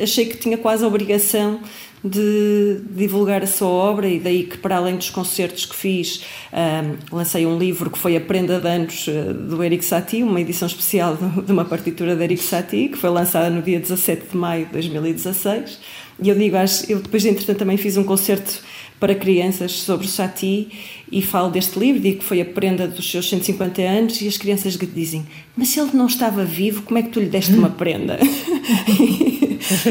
achei 0.02 0.26
que 0.26 0.36
tinha 0.36 0.58
quase 0.58 0.84
a 0.84 0.86
obrigação 0.86 1.60
de 2.02 2.80
divulgar 2.90 3.42
a 3.42 3.46
sua 3.46 3.68
obra 3.68 4.08
e 4.08 4.20
daí 4.20 4.44
que 4.44 4.56
para 4.58 4.76
além 4.76 4.96
dos 4.96 5.10
concertos 5.10 5.66
que 5.66 5.74
fiz 5.74 6.24
um, 6.52 7.16
lancei 7.16 7.44
um 7.44 7.58
livro 7.58 7.90
que 7.90 7.98
foi 7.98 8.16
a 8.16 8.20
prenda 8.20 8.60
de 8.60 8.68
anos 8.68 9.06
eh, 9.08 9.32
do 9.32 9.62
Eric 9.64 9.84
Satie, 9.84 10.22
uma 10.22 10.40
edição 10.40 10.68
especial 10.68 11.18
de 11.44 11.50
uma 11.50 11.64
partitura 11.64 12.14
de 12.14 12.22
Eric 12.22 12.42
Satie 12.42 12.88
que 12.88 12.96
foi 12.96 13.10
lançada 13.10 13.50
no 13.50 13.62
dia 13.62 13.80
17 13.80 14.28
de 14.30 14.36
maio 14.36 14.66
de 14.66 14.72
2016 14.72 15.80
e 16.22 16.28
eu 16.28 16.36
digo, 16.36 16.56
eu 16.88 17.00
depois 17.00 17.24
entretanto 17.24 17.58
também 17.58 17.76
fiz 17.76 17.96
um 17.96 18.04
concerto 18.04 18.62
para 19.00 19.14
crianças 19.14 19.72
sobre 19.72 20.06
Satie 20.06 20.68
e 21.10 21.22
falo 21.22 21.50
deste 21.50 21.78
livro, 21.78 22.00
digo 22.00 22.18
que 22.18 22.24
foi 22.24 22.40
a 22.40 22.44
prenda 22.44 22.86
dos 22.86 23.10
seus 23.10 23.28
150 23.28 23.82
anos 23.82 24.20
e 24.20 24.28
as 24.28 24.36
crianças 24.36 24.76
dizem, 24.76 25.26
mas 25.56 25.68
se 25.68 25.80
ele 25.80 25.90
não 25.94 26.06
estava 26.06 26.44
vivo, 26.44 26.82
como 26.82 26.98
é 26.98 27.02
que 27.02 27.08
tu 27.08 27.20
lhe 27.20 27.26
deste 27.26 27.52
uma 27.52 27.70
prenda? 27.70 28.18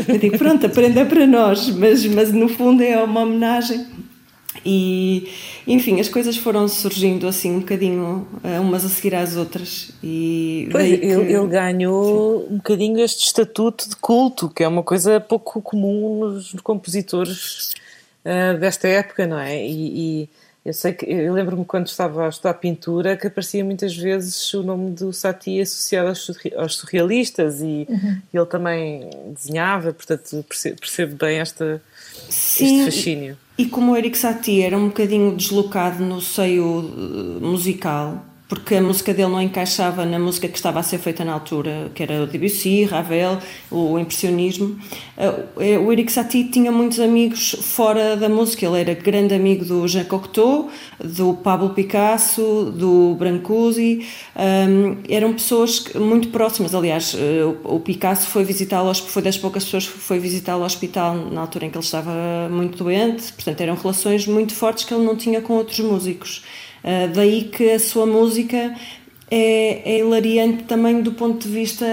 eu 0.08 0.18
digo, 0.18 0.38
pronto, 0.38 0.66
a 0.66 0.70
prenda 0.70 1.02
é 1.02 1.06
para 1.06 1.28
nós, 1.28 1.70
mas, 1.70 2.06
mas 2.06 2.32
no 2.32 2.48
fundo 2.50 2.84
é 2.84 3.02
uma 3.04 3.22
homenagem 3.22 3.86
e, 4.66 5.30
enfim, 5.66 6.00
as 6.00 6.10
coisas 6.10 6.36
foram 6.36 6.68
surgindo 6.68 7.28
assim 7.28 7.52
um 7.52 7.60
bocadinho, 7.60 8.28
eh, 8.44 8.60
umas 8.60 8.86
a 8.86 8.90
seguir 8.90 9.16
às 9.16 9.36
outras. 9.36 9.92
E 10.04 10.68
pois, 10.72 10.86
ele, 10.86 10.98
que... 10.98 11.08
ele, 11.08 11.48
ganhou 11.48 12.42
Sim. 12.42 12.54
um 12.54 12.58
bocadinho 12.58 13.00
este 13.00 13.26
estatuto 13.26 13.90
de 13.90 13.96
culto, 13.96 14.50
que 14.50 14.64
é 14.64 14.68
uma 14.68 14.84
coisa 14.84 15.20
pouco 15.20 15.62
comum 15.62 16.32
nos 16.32 16.54
compositores 16.62 17.74
uh, 18.26 18.60
desta 18.60 18.88
época, 18.88 19.26
não 19.26 19.40
é? 19.40 19.66
E, 19.66 20.24
e 20.24 20.30
eu 20.68 20.74
sei 20.74 20.92
que 20.92 21.06
eu 21.10 21.34
lembro-me 21.34 21.64
quando 21.64 21.88
estava 21.88 22.26
a 22.26 22.30
estudar 22.30 22.54
pintura 22.56 23.16
que 23.16 23.26
aparecia 23.26 23.64
muitas 23.64 23.96
vezes 23.96 24.54
o 24.54 24.62
nome 24.62 24.92
do 24.92 25.14
Satie 25.14 25.62
associado 25.62 26.10
aos 26.58 26.76
surrealistas 26.76 27.62
e 27.62 27.88
uhum. 27.88 28.22
ele 28.34 28.46
também 28.46 29.10
desenhava, 29.34 29.94
portanto 29.94 30.46
percebo, 30.50 31.16
bem 31.16 31.40
esta, 31.40 31.82
Sim, 32.30 32.82
este 32.82 32.98
fascínio. 32.98 33.38
E 33.58 33.66
como 33.66 33.94
o 33.94 33.96
Eric 33.96 34.18
Satie 34.18 34.62
era 34.62 34.78
um 34.78 34.88
bocadinho 34.88 35.38
deslocado 35.38 36.04
no 36.04 36.20
seio 36.20 36.82
eh, 36.82 37.46
musical, 37.46 38.26
porque 38.48 38.76
a 38.76 38.82
música 38.82 39.14
dele 39.14 39.30
não 39.30 39.42
encaixava 39.42 40.06
na 40.06 40.18
música 40.18 40.48
que 40.48 40.56
estava 40.56 40.80
a 40.80 40.84
ser 40.84 41.00
feita 41.00 41.26
na 41.26 41.34
altura, 41.34 41.92
que 41.94 42.02
era 42.02 42.24
o 42.24 42.28
Debussy, 42.28 42.86
Ravel, 42.86 43.40
o 43.70 44.00
impressionismo. 44.00 44.80
Eh, 45.18 45.44
eh, 45.60 45.78
o 45.78 45.92
Eric 45.92 46.10
Satie 46.12 46.46
tinha 46.46 46.72
muitos 46.72 47.00
amigos 47.00 47.58
fora 47.62 48.16
da 48.16 48.30
música, 48.30 48.66
ele 48.66 48.80
era 48.80 48.94
grande 48.94 49.34
amigo 49.34 49.66
do 49.66 49.86
Jean 49.88 50.06
Cocteau, 50.06 50.70
do 51.04 51.34
Pablo 51.34 51.72
Picasso, 51.72 52.72
do 52.74 53.16
Brancusi, 53.16 54.08
um, 54.36 54.98
eram 55.10 55.34
pessoas 55.34 55.84
muito 55.96 56.30
próximas, 56.30 56.74
aliás, 56.74 57.16
eh, 57.20 57.44
o 57.66 57.80
Picasso 57.82 58.28
foi 58.28 58.46
visitá-lo, 58.46 58.94
foi 58.96 59.22
das 59.22 59.38
poucas 59.38 59.66
pessoas 59.66 59.88
que 59.88 59.98
foi 59.98 60.20
visitá-lo 60.20 60.62
ao 60.62 60.68
hospital 60.68 61.16
na 61.16 61.42
altura 61.42 61.66
em 61.66 61.70
que 61.70 61.78
ele 61.78 61.84
estava 61.84 62.12
muito 62.50 62.78
doente, 62.78 63.34
portanto 63.34 63.60
eram 63.60 63.76
relações 63.76 64.26
muito 64.26 64.54
fortes 64.54 64.86
que 64.86 64.94
ele 64.94 65.04
não 65.04 65.18
tinha 65.18 65.42
com 65.42 65.54
outros 65.54 65.80
músicos. 65.80 66.44
Uh, 66.88 67.14
daí 67.14 67.44
que 67.44 67.72
a 67.72 67.80
sua 67.80 68.06
música 68.06 68.74
é, 69.30 69.92
é, 69.92 70.00
hilariante 70.00 70.64
também 70.64 71.02
do 71.02 71.12
ponto 71.12 71.46
de 71.46 71.54
vista 71.54 71.86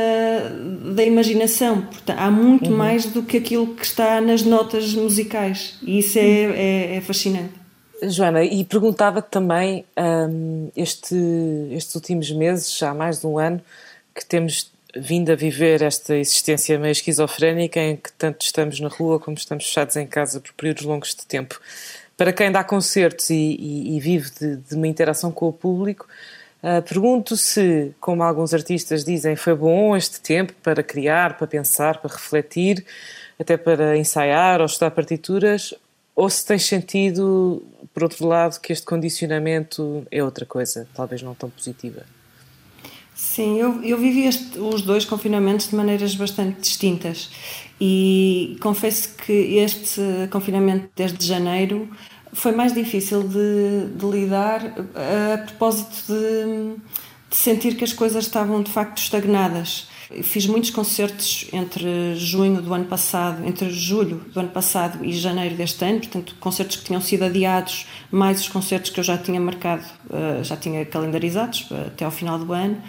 da 0.95 1.03
imaginação. 1.03 1.83
Portanto, 1.83 2.17
há 2.17 2.31
muito 2.31 2.71
uhum. 2.71 2.77
mais 2.77 3.07
do 3.07 3.25
que 3.25 3.39
aquilo 3.39 3.75
que 3.75 3.85
está 3.85 4.21
nas 4.21 4.43
notas 4.43 4.95
musicais 4.95 5.77
e 5.83 5.99
isso 5.99 6.17
é, 6.19 6.23
é, 6.23 6.97
é 6.97 7.01
fascinante. 7.01 7.65
Joana, 8.05 8.45
e 8.45 8.65
perguntava-te 8.65 9.31
também, 9.31 9.85
um, 9.99 10.71
este, 10.77 11.17
estes 11.73 11.95
últimos 11.95 12.31
meses, 12.31 12.77
já 12.77 12.91
há 12.91 12.95
mais 12.95 13.21
de 13.21 13.27
um 13.27 13.39
ano, 13.39 13.61
que 14.15 14.25
temos 14.25 14.71
vindo 14.97 15.31
a 15.31 15.35
viver 15.35 15.83
esta 15.83 16.15
existência 16.17 16.79
meio 16.79 16.93
esquizofrénica 16.93 17.81
em 17.81 17.97
que 17.97 18.13
tanto 18.13 18.43
estamos 18.43 18.79
na 18.79 18.89
rua 18.89 19.19
como 19.19 19.37
estamos 19.37 19.65
fechados 19.65 19.97
em 19.97 20.07
casa 20.07 20.41
por 20.41 20.53
períodos 20.53 20.85
longos 20.85 21.15
de 21.17 21.27
tempo 21.27 21.61
para 22.17 22.33
quem 22.33 22.51
dá 22.51 22.63
concertos 22.63 23.31
e, 23.31 23.35
e, 23.35 23.97
e 23.97 24.01
vive 24.01 24.31
de, 24.31 24.57
de, 24.57 24.75
uma 24.75 24.87
interação 24.87 25.33
com 25.33 25.49
o 25.49 25.53
público, 25.53 26.07
uh, 26.63 26.83
pergunto 26.83 27.37
se, 27.37 27.93
como 28.01 28.23
alguns 28.23 28.55
artistas 28.55 29.05
dizem, 29.05 29.37
foi 29.37 29.55
bom 29.55 29.97
este 29.97 30.21
tempo 30.21 30.53
para 30.63 30.83
criar, 30.83 31.37
para 31.37 31.47
pensar, 31.47 32.01
para 32.01 32.13
refletir, 32.13 32.85
até 33.39 33.57
para 33.57 33.97
ensaiar 33.97 34.61
ou 34.61 34.67
estudar 34.67 34.91
partituras, 34.93 35.75
ou 36.15 36.31
se 36.31 36.47
tens 36.47 36.65
sentido, 36.65 37.63
por 37.93 38.05
outro 38.05 38.27
lado, 38.27 38.61
que 38.61 38.73
este 38.73 38.87
condicionamento 38.87 40.07
é 40.11 40.23
outra 40.23 40.47
coisa, 40.47 40.87
talvez 40.95 41.23
não 41.23 41.35
tão 41.35 41.51
positiva. 41.51 42.05
Sim, 43.15 43.59
eu, 43.59 43.83
eu 43.85 43.97
vivi 43.97 44.27
este, 44.27 44.59
os 44.59 44.83
dois 44.83 45.05
confinamentos 45.05 45.69
de 45.69 45.77
maneiras 45.77 46.17
bastante 46.17 46.61
distintas 46.61 47.31
e 47.81 48.57
confesso 48.61 49.15
que 49.15 49.33
este 49.57 50.01
confinamento 50.31 50.89
desde 50.97 51.25
janeiro 51.25 51.89
foi 52.33 52.51
mais 52.53 52.73
difícil 52.73 53.23
de, 53.23 53.87
de 53.95 54.07
lidar 54.07 54.63
a, 54.67 55.39
propósito 55.39 56.13
de, 56.13 56.75
de, 57.31 57.37
sentir 57.37 57.77
que 57.77 57.85
as 57.85 57.93
coisas 57.93 58.25
estavam 58.25 58.63
de 58.63 58.73
facto 58.73 58.99
estagnadas. 58.99 59.89
Fiz 60.23 60.47
muitos 60.47 60.71
concertos 60.71 61.47
entre 61.53 62.15
junho 62.17 62.61
do 62.61 62.73
ano 62.75 62.85
passado, 62.85 63.47
entre 63.47 63.71
julho 63.71 64.17
do 64.33 64.41
ano 64.41 64.51
passado 64.51 65.05
e 65.05 65.13
janeiro 65.13 65.55
deste 65.55 65.85
ano, 65.85 66.01
portanto, 66.01 66.37
concertos 66.39 66.77
que 66.77 66.85
tinham 66.85 67.01
sido 67.01 67.25
adiados, 67.25 67.87
mais 68.11 68.41
os 68.41 68.49
concertos 68.49 68.91
que 68.91 69.01
eu 69.01 69.05
já 69.05 69.17
tinha 69.17 69.41
marcado, 69.41 69.85
eh, 70.13 70.43
já 70.43 70.57
tinha 70.57 70.85
calendarizados 70.85 71.67
eh, 71.71 71.87
até 71.87 72.05
ao 72.05 72.11
final 72.11 72.39
do 72.39 72.53
ano, 72.53 72.81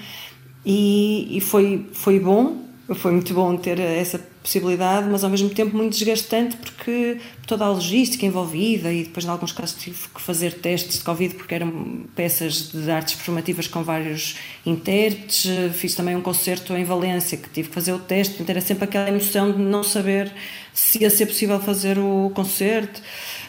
e, 0.65 1.38
e 1.38 1.39
foi, 1.39 1.88
foi 1.93 2.19
bom, 2.19 2.57
foi 2.95 3.12
muito 3.13 3.34
bom 3.34 3.55
ter 3.55 3.79
essa 3.79 4.19
possibilidade, 4.46 5.10
mas 5.10 5.24
ao 5.24 5.30
mesmo 5.30 5.50
tempo 5.50 5.75
muito 5.75 5.94
desgastante 5.94 6.56
porque 6.58 7.18
toda 7.48 7.66
a 7.66 7.70
logística 7.70 8.24
envolvida 8.28 8.94
e 8.94 9.04
depois 9.04 9.25
em 9.25 9.30
alguns 9.30 9.52
casos 9.52 9.75
tive 9.75 9.98
que 10.14 10.22
fazer 10.22 10.54
testes 10.54 11.00
de 11.00 11.04
Covid 11.04 11.34
porque 11.34 11.56
eram 11.56 12.06
peças 12.16 12.72
de 12.72 12.92
artes 12.92 13.16
performativas 13.16 13.68
com 13.68 13.84
vários 13.84 14.38
intérpretes, 14.64 15.48
fiz 15.74 15.96
também 15.96 16.16
um 16.16 16.22
concerto 16.22 16.74
em 16.74 16.84
Valência 16.84 17.38
que 17.38 17.50
tive 17.50 17.70
que 17.70 17.74
fazer 17.74 17.92
o 17.94 18.00
teste, 18.00 18.36
então 18.36 18.54
era 18.54 18.62
sempre 18.62 18.84
aquela 18.84 19.10
emoção 19.10 19.52
de 19.52 19.58
não 19.58 19.84
saber 19.84 20.32
se 20.72 21.02
ia 21.02 21.10
ser 21.10 21.25
possível 21.25 21.60
fazer 21.60 21.98
o 21.98 22.32
concerto 22.36 23.02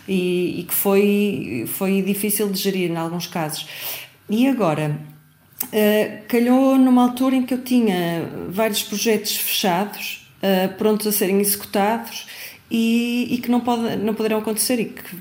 e, 0.09 0.61
e 0.61 0.63
que 0.65 0.75
foi, 0.75 1.65
foi 1.75 2.01
difícil 2.01 2.49
de 2.49 2.59
gerir 2.59 2.91
em 2.91 2.97
alguns 2.97 3.27
casos. 3.27 3.69
E 4.31 4.49
agora, 4.49 4.99
uh, 5.65 6.27
calhou 6.27 6.79
numa 6.79 7.03
altura 7.03 7.37
em 7.37 7.43
que 7.43 7.53
eu 7.53 7.63
tinha 7.63 8.29
vários 8.49 8.83
projetos 8.83 9.37
fechados, 9.37 10.26
uh, 10.43 10.75
prontos 10.77 11.07
a 11.07 11.13
serem 11.13 11.41
executados 11.41 12.27
e, 12.71 13.29
e, 13.31 13.39
que 13.39 13.51
não, 13.51 13.61
pode, 13.61 13.97
não 13.97 14.15
poderão 14.15 14.39
acontecer 14.39 14.81
e 14.81 14.85
que 14.87 15.17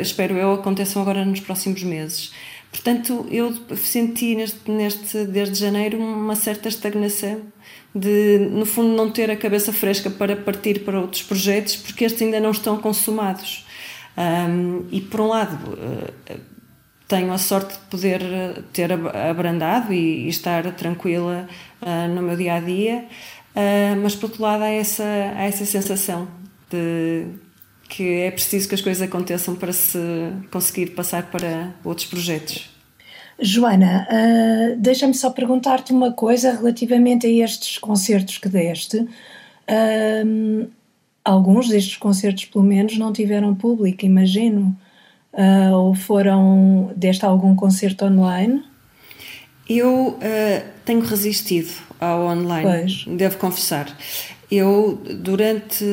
espero 0.00 0.34
eu 0.36 0.54
aconteçam 0.54 1.00
agora 1.02 1.24
nos 1.24 1.40
próximos 1.40 1.82
meses. 1.82 2.32
Portanto, 2.70 3.26
eu 3.30 3.54
senti 3.76 4.34
neste, 4.34 4.70
neste, 4.70 5.26
desde 5.26 5.54
janeiro 5.60 5.98
uma 5.98 6.34
certa 6.34 6.68
estagnação 6.68 7.42
de, 7.94 8.38
no 8.50 8.64
fundo, 8.64 8.96
não 8.96 9.10
ter 9.10 9.30
a 9.30 9.36
cabeça 9.36 9.72
fresca 9.72 10.08
para 10.08 10.34
partir 10.34 10.80
para 10.80 10.98
outros 10.98 11.22
projetos 11.22 11.76
porque 11.76 12.04
estes 12.04 12.22
ainda 12.22 12.40
não 12.40 12.50
estão 12.50 12.78
consumados. 12.78 13.66
Um, 14.16 14.86
e, 14.90 15.00
por 15.02 15.20
um 15.20 15.28
lado, 15.28 15.72
uh, 15.74 16.40
tenho 17.06 17.32
a 17.32 17.38
sorte 17.38 17.74
de 17.74 17.80
poder 17.90 18.22
ter 18.72 18.90
abrandado 18.92 19.92
e, 19.92 20.24
e 20.24 20.28
estar 20.28 20.64
tranquila 20.72 21.46
uh, 21.82 22.08
no 22.08 22.22
meu 22.22 22.36
dia 22.36 22.54
a 22.54 22.60
dia, 22.60 23.06
uh, 23.54 24.00
mas 24.02 24.14
por 24.14 24.26
outro 24.26 24.42
lado 24.42 24.62
há 24.62 24.68
essa, 24.68 25.04
há 25.04 25.42
essa 25.44 25.64
sensação 25.64 26.28
de 26.70 27.26
que 27.88 28.20
é 28.20 28.30
preciso 28.30 28.68
que 28.68 28.74
as 28.74 28.80
coisas 28.80 29.02
aconteçam 29.02 29.54
para 29.54 29.72
se 29.72 29.98
conseguir 30.50 30.92
passar 30.94 31.30
para 31.30 31.74
outros 31.84 32.06
projetos. 32.06 32.70
Joana, 33.38 34.06
uh, 34.10 34.76
deixa-me 34.78 35.14
só 35.14 35.30
perguntar-te 35.30 35.92
uma 35.92 36.12
coisa 36.12 36.52
relativamente 36.52 37.26
a 37.26 37.30
estes 37.30 37.76
concertos 37.78 38.38
que 38.38 38.48
deste. 38.48 38.98
Uh, 38.98 40.70
alguns 41.24 41.68
destes 41.68 41.96
concertos, 41.96 42.44
pelo 42.46 42.64
menos, 42.64 42.96
não 42.96 43.12
tiveram 43.12 43.54
público, 43.54 44.06
imagino. 44.06 44.76
Uh, 45.32 45.74
ou 45.74 45.94
foram. 45.94 46.92
deste 46.94 47.24
algum 47.24 47.56
concerto 47.56 48.04
online? 48.04 48.62
Eu 49.68 50.18
tenho 50.84 51.00
resistido 51.00 51.72
ao 52.02 52.26
online, 52.26 52.80
pois. 52.80 53.04
devo 53.06 53.38
confessar. 53.38 53.96
Eu, 54.50 55.00
durante. 55.20 55.84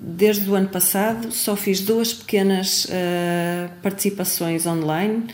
desde 0.00 0.50
o 0.50 0.54
ano 0.54 0.68
passado, 0.68 1.30
só 1.30 1.54
fiz 1.54 1.80
duas 1.80 2.12
pequenas 2.12 2.86
uh, 2.86 3.70
participações 3.82 4.66
online, 4.66 5.24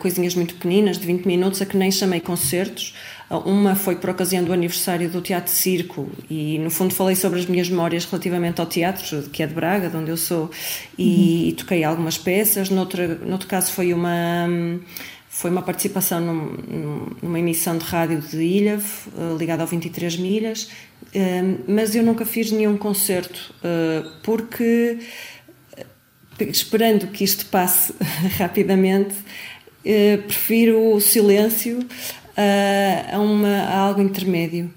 coisinhas 0.00 0.34
muito 0.34 0.54
pequeninas, 0.54 0.98
de 0.98 1.06
20 1.06 1.26
minutos, 1.26 1.60
a 1.60 1.66
que 1.66 1.76
nem 1.76 1.90
chamei 1.90 2.20
concertos 2.20 2.94
uma 3.30 3.74
foi 3.74 3.96
por 3.96 4.08
ocasião 4.08 4.42
do 4.42 4.52
aniversário 4.52 5.08
do 5.10 5.20
Teatro 5.20 5.52
Circo 5.52 6.10
e, 6.30 6.58
no 6.58 6.70
fundo, 6.70 6.94
falei 6.94 7.14
sobre 7.14 7.38
as 7.38 7.46
minhas 7.46 7.68
memórias 7.68 8.06
relativamente 8.06 8.58
ao 8.58 8.66
teatro, 8.66 9.22
que 9.30 9.42
é 9.42 9.46
de 9.46 9.52
Braga, 9.52 9.90
de 9.90 9.96
onde 9.96 10.10
eu 10.10 10.16
sou, 10.16 10.50
e, 10.96 11.04
uhum. 11.04 11.48
e 11.48 11.52
toquei 11.52 11.84
algumas 11.84 12.16
peças. 12.16 12.70
Noutra, 12.70 13.06
noutro 13.26 13.46
caso, 13.46 13.70
foi 13.72 13.92
uma. 13.92 14.48
Foi 15.30 15.50
uma 15.50 15.62
participação 15.62 16.20
num, 16.20 17.06
numa 17.22 17.38
emissão 17.38 17.76
de 17.76 17.84
rádio 17.84 18.20
de 18.20 18.38
Ilha, 18.38 18.80
eh, 18.80 19.36
ligada 19.38 19.62
ao 19.62 19.68
23 19.68 20.16
Milhas, 20.16 20.70
eh, 21.14 21.42
mas 21.68 21.94
eu 21.94 22.02
nunca 22.02 22.24
fiz 22.24 22.50
nenhum 22.50 22.78
concerto, 22.78 23.54
eh, 23.62 24.04
porque, 24.22 24.98
esperando 26.40 27.08
que 27.08 27.22
isto 27.24 27.46
passe 27.46 27.94
rapidamente, 28.38 29.14
prefiro 30.26 30.92
o 30.92 31.00
silêncio 31.00 31.78
a, 33.12 33.18
uma, 33.18 33.48
a 33.48 33.78
algo 33.78 34.02
intermédio. 34.02 34.70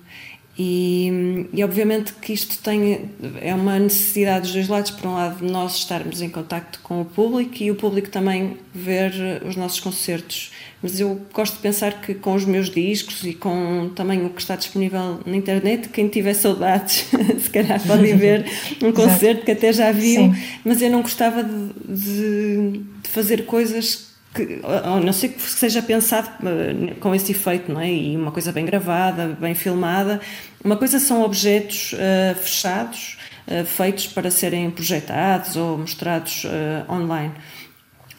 E, 0.58 1.48
e, 1.53 1.63
obviamente 1.63 2.13
que 2.13 2.34
isto 2.34 2.58
tem 2.62 3.10
é 3.41 3.55
uma 3.55 3.79
necessidade 3.79 4.41
dos 4.41 4.53
dois 4.53 4.67
lados. 4.67 4.91
Por 4.91 5.08
um 5.08 5.13
lado 5.13 5.46
nós 5.46 5.77
estarmos 5.77 6.22
em 6.22 6.29
contacto 6.29 6.79
com 6.84 7.01
o 7.01 7.05
público 7.05 7.63
e 7.63 7.72
o 7.72 7.75
público 7.75 8.10
também 8.10 8.58
ver 8.74 9.13
os 9.46 9.55
nossos 9.55 9.79
concertos. 9.79 10.51
Mas 10.84 11.00
eu 11.00 11.22
gosto 11.34 11.55
de 11.55 11.62
pensar 11.62 12.01
que 12.01 12.13
com 12.13 12.34
os 12.34 12.43
meus 12.43 12.70
discos 12.70 13.23
e 13.23 13.34
com 13.34 13.91
também 13.95 14.25
o 14.25 14.30
que 14.30 14.41
está 14.41 14.56
disponível 14.56 15.19
na 15.25 15.38
internet 15.38 15.89
quem 15.89 16.08
tiver 16.08 16.34
saudades 16.34 17.06
se 17.39 17.49
calhar 17.49 17.82
pode 17.86 18.13
ver 18.13 18.45
um 18.84 18.91
concerto 18.91 19.45
que 19.45 19.52
até 19.52 19.71
já 19.71 19.91
viu. 19.91 20.34
Sim. 20.34 20.36
mas 20.65 20.82
eu 20.82 20.89
não 20.89 21.02
gostava 21.02 21.43
de, 21.43 21.73
de, 21.88 22.82
de 23.04 23.10
fazer 23.10 23.45
coisas 23.45 24.11
que, 24.34 24.62
a 24.63 25.00
não 25.00 25.13
ser 25.13 25.30
que 25.30 25.41
seja 25.41 25.82
pensado 25.82 26.30
eh, 26.46 26.94
com 27.00 27.13
esse 27.13 27.32
efeito, 27.32 27.72
não 27.72 27.82
é? 27.82 27.91
E 27.91 28.15
uma 28.15 28.32
coisa 28.32 28.52
bem 28.52 28.65
gravada, 28.65 29.38
bem 29.39 29.54
filmada. 29.54 30.22
Uma 30.63 30.78
coisa 30.78 31.00
são 31.00 31.24
objetos 31.24 31.94
uh, 31.94 32.36
fechados, 32.36 33.17
uh, 33.48 33.65
feitos 33.65 34.08
para 34.08 34.32
serem 34.32 34.70
projetados 34.72 35.56
ou 35.56 35.78
mostrados 35.78 36.46
uh, 36.46 36.91
online. 36.91 37.34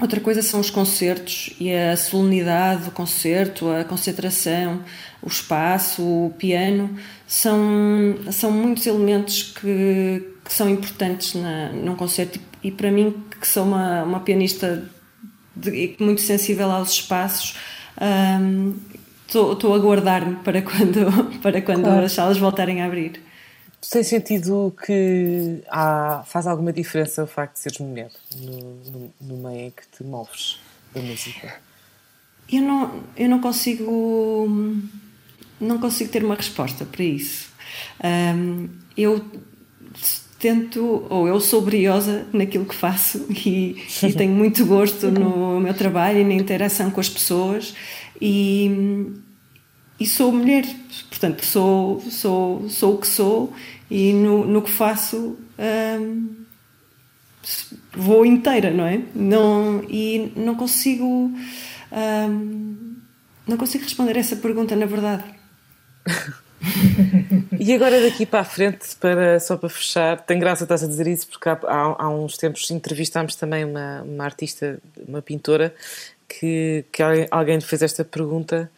Outra 0.01 0.20
coisa 0.20 0.42
são 0.42 0.59
os 0.59 0.68
concertos 0.68 1.55
e 1.61 1.72
a 1.72 1.96
solenidade 1.96 2.87
do 2.87 2.90
concerto, 2.90 3.70
a 3.70 3.85
concentração, 3.85 4.83
o 5.22 5.29
espaço, 5.29 6.03
o 6.03 6.35
piano. 6.37 6.98
São, 7.27 7.61
são 8.33 8.51
muitos 8.51 8.85
elementos 8.87 9.44
que, 9.44 10.29
que 10.44 10.53
são 10.53 10.68
importantes 10.68 11.35
na, 11.35 11.68
num 11.68 11.94
concerto 11.94 12.40
e, 12.62 12.68
e 12.68 12.70
para 12.72 12.90
mim, 12.90 13.14
que 13.40 13.46
sou 13.46 13.64
uma, 13.64 14.03
uma 14.03 14.20
pianista 14.20 14.83
de, 15.54 15.96
muito 16.00 16.20
sensível 16.20 16.70
aos 16.70 16.92
espaços. 16.92 17.56
Estou 19.26 19.70
um, 19.70 19.74
a 19.74 19.78
guardar-me 19.78 20.36
para 20.36 20.60
quando, 20.62 21.40
para 21.40 21.62
quando 21.62 21.84
claro. 21.84 22.04
as 22.04 22.12
salas 22.12 22.38
voltarem 22.38 22.82
a 22.82 22.86
abrir. 22.86 23.22
Tu 23.80 23.90
tens 23.90 24.06
sentido 24.06 24.74
que 24.86 25.60
há, 25.68 26.22
faz 26.24 26.46
alguma 26.46 26.72
diferença 26.72 27.24
o 27.24 27.26
facto 27.26 27.54
de 27.54 27.60
seres 27.60 27.78
mulher 27.80 28.10
no, 28.36 28.60
no, 28.60 29.14
no 29.20 29.36
meio 29.38 29.66
em 29.66 29.70
que 29.70 29.82
te 29.88 30.04
moves 30.04 30.60
da 30.94 31.00
música? 31.00 31.56
Eu 32.50 32.62
não, 32.62 33.02
eu 33.16 33.28
não 33.28 33.40
consigo 33.40 34.46
não 35.60 35.78
consigo 35.78 36.10
ter 36.10 36.24
uma 36.24 36.34
resposta 36.34 36.84
para 36.84 37.04
isso. 37.04 37.50
Um, 38.04 38.68
eu 38.96 39.24
tento, 40.42 41.07
ou 41.09 41.28
eu 41.28 41.40
sou 41.40 41.62
briosa 41.62 42.26
naquilo 42.33 42.64
que 42.64 42.74
faço 42.74 43.24
e, 43.31 43.81
e 44.02 44.12
tenho 44.12 44.33
muito 44.33 44.66
gosto 44.66 45.09
no 45.09 45.61
meu 45.61 45.72
trabalho 45.72 46.18
e 46.18 46.24
na 46.24 46.35
interação 46.35 46.90
com 46.90 46.98
as 46.98 47.09
pessoas 47.09 47.72
e, 48.20 49.07
e 50.00 50.05
sou 50.05 50.33
mulher, 50.33 50.66
portanto 51.09 51.46
sou, 51.46 52.00
sou, 52.00 52.68
sou 52.68 52.94
o 52.94 52.98
que 52.98 53.07
sou 53.07 53.52
e 53.88 54.12
no, 54.12 54.44
no 54.44 54.62
que 54.62 54.70
faço 54.70 55.38
hum, 56.00 56.28
vou 57.92 58.26
inteira, 58.26 58.72
não 58.72 58.85
é? 58.85 59.00
Não, 59.14 59.85
e 59.88 60.33
não 60.35 60.57
consigo 60.57 61.31
hum, 61.92 62.96
não 63.46 63.57
consigo 63.57 63.85
responder 63.85 64.16
essa 64.16 64.35
pergunta 64.35 64.74
na 64.74 64.87
verdade. 64.87 65.22
e 67.59 67.72
agora 67.75 68.01
daqui 68.01 68.25
para 68.25 68.40
a 68.40 68.44
frente, 68.44 68.94
para, 68.96 69.40
só 69.40 69.57
para 69.57 69.68
fechar, 69.68 70.20
tem 70.20 70.38
graça 70.38 70.64
estás 70.64 70.83
a 70.83 70.87
dizer 70.87 71.07
isso, 71.07 71.27
porque 71.29 71.48
há, 71.48 71.59
há, 71.64 72.05
há 72.05 72.09
uns 72.09 72.37
tempos 72.37 72.70
entrevistámos 72.70 73.35
também 73.35 73.64
uma, 73.64 74.03
uma 74.03 74.25
artista, 74.25 74.79
uma 75.07 75.20
pintora, 75.20 75.75
que, 76.29 76.85
que 76.92 77.03
alguém 77.31 77.57
lhe 77.57 77.62
fez 77.62 77.83
esta 77.83 78.05
pergunta. 78.05 78.70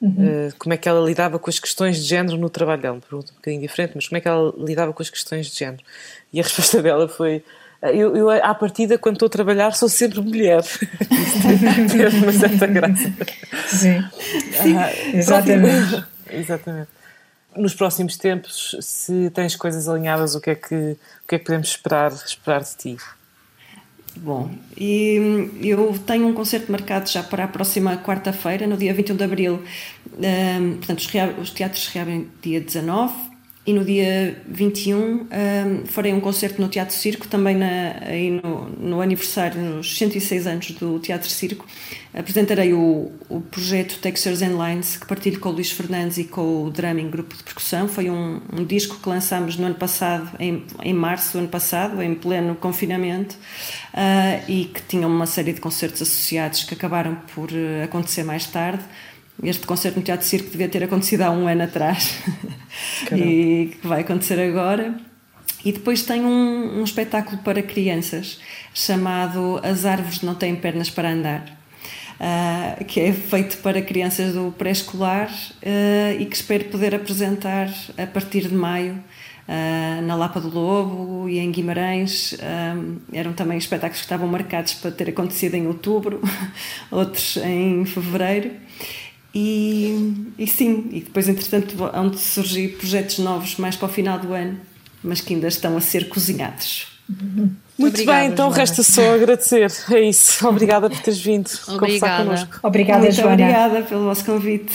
Uhum. 0.00 0.48
Uh, 0.48 0.54
como 0.58 0.74
é 0.74 0.76
que 0.76 0.88
ela 0.88 1.04
lidava 1.04 1.38
com 1.38 1.48
as 1.48 1.58
questões 1.58 1.96
de 1.96 2.02
género 2.02 2.36
no 2.36 2.50
trabalho 2.50 2.82
dela? 2.82 2.94
Uma 2.94 3.00
pergunta 3.00 3.32
um 3.32 3.36
bocadinho 3.36 3.62
diferente, 3.62 3.92
mas 3.94 4.06
como 4.06 4.18
é 4.18 4.20
que 4.20 4.28
ela 4.28 4.52
lidava 4.58 4.92
com 4.92 5.02
as 5.02 5.10
questões 5.10 5.46
de 5.46 5.58
género? 5.58 5.82
E 6.32 6.40
a 6.40 6.42
resposta 6.42 6.80
dela 6.82 7.08
foi: 7.08 7.42
eu, 7.82 8.16
eu, 8.16 8.30
à 8.30 8.54
partida, 8.54 8.98
quando 8.98 9.16
estou 9.16 9.26
a 9.26 9.30
trabalhar, 9.30 9.72
sou 9.72 9.88
sempre 9.88 10.20
mulher. 10.20 10.62
Teve 11.90 12.16
uma 12.18 12.32
certa 12.32 12.66
graça. 12.66 13.12
Sim, 13.66 14.04
Sim. 14.62 14.76
Ah, 14.76 14.92
exatamente. 15.14 16.04
exatamente 16.30 17.03
nos 17.56 17.74
próximos 17.74 18.16
tempos, 18.16 18.76
se 18.80 19.30
tens 19.30 19.56
coisas 19.56 19.88
alinhadas, 19.88 20.34
o 20.34 20.40
que 20.40 20.50
é 20.50 20.54
que, 20.54 20.74
o 20.74 21.28
que, 21.28 21.34
é 21.34 21.38
que 21.38 21.44
podemos 21.44 21.68
esperar, 21.68 22.12
esperar 22.12 22.62
de 22.62 22.76
ti? 22.76 22.96
Bom, 24.16 24.48
e 24.76 25.50
eu 25.60 25.98
tenho 26.06 26.28
um 26.28 26.32
concerto 26.32 26.70
marcado 26.70 27.10
já 27.10 27.22
para 27.22 27.44
a 27.44 27.48
próxima 27.48 27.96
quarta-feira, 27.96 28.66
no 28.66 28.76
dia 28.76 28.94
21 28.94 29.16
de 29.16 29.24
abril. 29.24 29.64
Um, 30.16 30.76
portanto, 30.76 30.98
os, 30.98 31.08
os 31.42 31.50
teatros 31.50 31.88
reabrem 31.88 32.28
dia 32.40 32.60
19. 32.60 33.33
E 33.66 33.72
no 33.72 33.82
dia 33.82 34.36
21 34.46 34.96
um, 34.98 35.26
farei 35.86 36.12
um 36.12 36.20
concerto 36.20 36.60
no 36.60 36.68
Teatro 36.68 36.94
Circo, 36.94 37.26
também 37.26 37.56
na, 37.56 37.96
aí 38.02 38.30
no, 38.30 38.68
no, 38.68 39.00
aniversário, 39.00 39.58
nos 39.58 39.96
106 39.96 40.46
anos 40.46 40.70
do 40.72 40.98
Teatro 40.98 41.30
Circo. 41.30 41.66
Apresentarei 42.12 42.74
o, 42.74 43.10
o 43.28 43.40
projeto 43.40 43.98
Textures 44.00 44.42
and 44.42 44.62
Lines, 44.62 44.98
que 44.98 45.06
partilho 45.06 45.40
com 45.40 45.48
o 45.48 45.52
Luís 45.52 45.70
Fernandes 45.70 46.18
e 46.18 46.24
com 46.24 46.64
o 46.64 46.70
Drumming 46.70 47.08
Grupo 47.08 47.34
de 47.34 47.42
Percussão. 47.42 47.88
Foi 47.88 48.10
um, 48.10 48.42
um 48.52 48.64
disco 48.64 49.00
que 49.00 49.08
lançámos 49.08 49.56
no 49.56 49.64
ano 49.64 49.76
passado, 49.76 50.30
em, 50.38 50.62
em 50.82 50.92
março 50.92 51.32
do 51.32 51.38
ano 51.38 51.48
passado, 51.48 52.02
em 52.02 52.14
pleno 52.14 52.54
confinamento, 52.56 53.34
uh, 53.94 54.44
e 54.46 54.66
que 54.66 54.82
tinha 54.82 55.06
uma 55.06 55.26
série 55.26 55.54
de 55.54 55.60
concertos 55.60 56.02
associados 56.02 56.64
que 56.64 56.74
acabaram 56.74 57.16
por 57.34 57.50
uh, 57.50 57.82
acontecer 57.82 58.24
mais 58.24 58.46
tarde. 58.46 58.84
Este 59.42 59.66
concerto 59.66 59.98
no 59.98 60.04
Teatro 60.04 60.26
Circo 60.26 60.50
devia 60.50 60.68
ter 60.68 60.84
acontecido 60.84 61.22
há 61.22 61.30
um 61.30 61.48
ano 61.48 61.64
atrás 61.64 62.18
e 63.12 63.76
que 63.80 63.86
vai 63.86 64.02
acontecer 64.02 64.40
agora. 64.40 64.94
E 65.64 65.72
depois 65.72 66.02
tem 66.02 66.22
um, 66.22 66.80
um, 66.80 66.84
espetáculo 66.84 67.38
para 67.38 67.62
crianças 67.62 68.38
chamado 68.74 69.60
As 69.62 69.86
Árvores 69.86 70.20
Não 70.20 70.34
Têm 70.34 70.54
Pernas 70.54 70.90
para 70.90 71.10
Andar, 71.10 71.58
uh, 72.20 72.84
que 72.84 73.00
é 73.00 73.12
feito 73.12 73.56
para 73.58 73.80
crianças 73.80 74.34
do 74.34 74.52
pré-escolar 74.56 75.30
uh, 75.30 76.20
e 76.20 76.26
que 76.26 76.36
espero 76.36 76.64
poder 76.66 76.94
apresentar 76.94 77.70
a 77.96 78.06
partir 78.06 78.48
de 78.48 78.54
maio 78.54 79.02
Uh, 79.46 80.00
na 80.00 80.16
Lapa 80.16 80.40
do 80.40 80.48
Lobo 80.48 81.28
e 81.28 81.38
em 81.38 81.52
Guimarães. 81.52 82.34
Eram 83.12 83.34
também 83.34 83.58
espetáculos 83.58 83.98
que 83.98 84.04
estavam 84.06 84.26
marcados 84.26 84.72
para 84.72 84.90
ter 84.90 85.10
acontecido 85.10 85.54
em 85.54 85.66
outubro, 85.66 86.22
outros 86.90 87.36
em 87.36 87.84
fevereiro. 87.84 88.52
E, 89.34 90.32
e 90.38 90.46
sim, 90.46 90.88
e 90.92 91.00
depois, 91.00 91.28
entretanto, 91.28 91.74
vão 91.74 92.08
de 92.08 92.18
surgir 92.20 92.76
projetos 92.76 93.18
novos 93.18 93.56
mais 93.56 93.74
para 93.74 93.86
o 93.86 93.88
final 93.88 94.18
do 94.18 94.32
ano, 94.32 94.60
mas 95.02 95.20
que 95.20 95.34
ainda 95.34 95.48
estão 95.48 95.76
a 95.76 95.80
ser 95.80 96.08
cozinhados. 96.08 96.86
Muito 97.76 97.94
Obrigada, 97.96 98.18
bem, 98.20 98.28
então 98.30 98.46
Joana. 98.46 98.56
resta 98.56 98.82
só 98.82 99.14
agradecer. 99.14 99.70
É 99.90 100.00
isso. 100.00 100.46
Obrigada 100.48 100.88
por 100.88 100.98
teres 101.00 101.20
vindo 101.20 101.50
obrigada. 101.66 101.78
conversar 101.78 102.24
connosco. 102.24 102.60
Obrigada, 102.62 103.00
Muito 103.02 103.14
Joana. 103.16 103.32
obrigada 103.32 103.82
pelo 103.82 104.04
vosso 104.04 104.24
convite. 104.24 104.72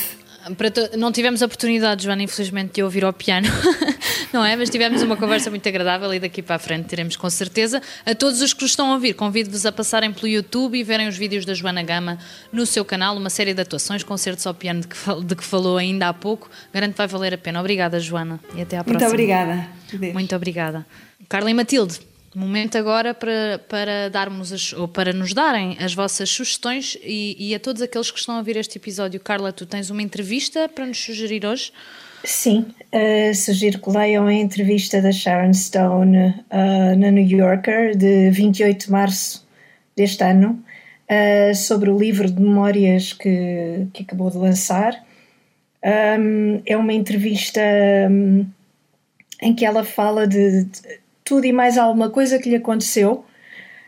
Não 0.98 1.12
tivemos 1.12 1.42
a 1.42 1.46
oportunidade, 1.46 2.04
Joana, 2.04 2.24
infelizmente, 2.24 2.74
de 2.74 2.84
ouvir 2.84 3.06
ao 3.06 3.14
piano, 3.14 3.48
não 4.32 4.46
é? 4.46 4.56
Mas 4.56 4.70
tivemos 4.70 5.02
uma 5.02 5.18
conversa 5.18 5.50
muito 5.50 5.68
agradável 5.68 6.14
e 6.14 6.20
daqui 6.20 6.42
para 6.42 6.56
a 6.56 6.60
frente 6.60 6.86
teremos 6.86 7.16
com 7.16 7.30
certeza. 7.30 7.82
A 8.06 8.14
todos 8.14 8.42
os 8.42 8.54
que 8.54 8.66
estão 8.66 8.92
a 8.92 8.94
ouvir, 8.94 9.14
convido-vos 9.14 9.66
a 9.66 9.72
passarem 9.72 10.12
pelo 10.12 10.28
YouTube 10.28 10.78
e 10.78 10.84
verem 10.84 11.08
os 11.08 11.18
vídeos 11.18 11.46
da 11.46 11.54
Joana 11.54 11.84
Gama 11.84 12.18
no 12.52 12.66
seu 12.66 12.86
canal, 12.86 13.16
uma 13.18 13.30
série 13.30 13.54
de 13.54 13.62
atuações, 13.62 14.04
concertos 14.04 14.46
ao 14.46 14.54
piano 14.54 14.82
de 14.82 14.88
que, 14.88 14.96
de 15.26 15.36
que 15.36 15.44
falou 15.44 15.78
ainda 15.78 16.08
há 16.08 16.14
pouco. 16.14 16.50
Garanto 16.74 16.92
que 16.92 16.98
vai 16.98 17.08
valer 17.08 17.34
a 17.34 17.38
pena. 17.38 17.60
Obrigada, 17.60 18.00
Joana, 18.00 18.40
e 18.56 18.62
até 18.62 18.78
à 18.78 18.84
próxima. 18.84 19.08
Muito 19.08 19.14
obrigada. 19.14 19.68
Muito 20.14 20.36
obrigada. 20.36 20.86
Carla 21.28 21.50
e 21.50 21.54
Matilde. 21.54 22.00
Momento 22.36 22.78
agora 22.78 23.14
para, 23.14 23.60
para 23.68 24.10
darmos 24.10 24.54
as, 24.54 24.72
ou 24.74 24.88
para 24.88 25.12
nos 25.12 25.34
darem 25.34 25.78
as 25.80 25.96
vossas 25.96 26.30
sugestões 26.30 26.96
e, 27.04 27.36
e, 27.40 27.56
a 27.56 27.60
todos 27.60 27.82
aqueles 27.82 28.12
que 28.12 28.20
estão 28.20 28.36
a 28.36 28.38
ouvir 28.38 28.56
este 28.56 28.78
episódio. 28.78 29.20
Carla, 29.20 29.52
tu 29.52 29.66
tens 29.66 29.90
uma 29.90 30.02
entrevista 30.02 30.70
para 30.70 30.86
nos 30.86 31.00
sugerir 31.04 31.44
hoje? 31.44 31.74
Sim, 32.24 32.66
uh, 32.94 33.34
sugiro 33.34 33.80
que 33.80 33.90
leiam 33.90 34.28
a 34.28 34.34
entrevista 34.34 35.02
da 35.02 35.12
Sharon 35.12 35.54
Stone 35.54 36.18
uh, 36.18 36.98
na 36.98 37.12
New 37.12 37.26
Yorker 37.26 37.96
de 37.96 38.30
28 38.32 38.86
de 38.86 38.92
março 38.92 39.48
deste 39.96 40.24
ano 40.24 40.62
uh, 41.10 41.56
sobre 41.56 41.90
o 41.90 41.98
livro 41.98 42.30
de 42.30 42.42
memórias 42.42 43.14
que, 43.14 43.88
que 43.94 44.04
acabou 44.04 44.30
de 44.30 44.38
lançar. 44.38 44.94
Um, 45.84 46.62
é 46.66 46.76
uma 46.76 46.92
entrevista 46.92 47.62
um, 48.10 48.46
em 49.42 49.56
que 49.56 49.66
ela 49.66 49.84
fala 49.84 50.28
de, 50.28 50.66
de 50.66 51.00
tudo 51.24 51.46
e 51.46 51.54
mais 51.54 51.78
alguma 51.78 52.10
coisa 52.10 52.38
que 52.38 52.50
lhe 52.50 52.58
aconteceu, 52.58 53.24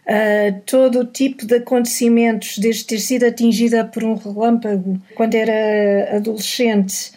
uh, 0.05 0.61
todo 0.65 1.01
o 1.01 1.05
tipo 1.05 1.45
de 1.45 1.55
acontecimentos, 1.55 2.57
desde 2.57 2.85
ter 2.85 2.99
sido 2.99 3.25
atingida 3.25 3.83
por 3.83 4.03
um 4.05 4.15
relâmpago 4.15 5.01
quando 5.15 5.35
era 5.35 6.15
adolescente, 6.15 7.11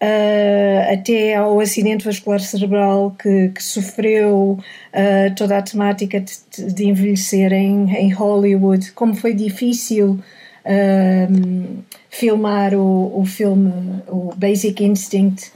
uh, 0.00 0.92
até 0.92 1.36
ao 1.36 1.60
acidente 1.60 2.04
vascular 2.04 2.40
cerebral 2.40 3.14
que, 3.18 3.48
que 3.48 3.62
sofreu, 3.62 4.58
uh, 4.58 5.34
toda 5.36 5.58
a 5.58 5.62
temática 5.62 6.20
de, 6.20 6.72
de 6.72 6.86
envelhecer 6.86 7.52
em, 7.52 7.94
em, 7.94 8.12
Hollywood, 8.12 8.92
como 8.92 9.14
foi 9.14 9.34
difícil. 9.34 10.18
filmar 12.08 12.74
o, 12.74 13.20
o 13.20 13.26
filme, 13.26 13.70
o 14.08 14.32
Basic 14.34 14.82
Instinct, 14.82 15.52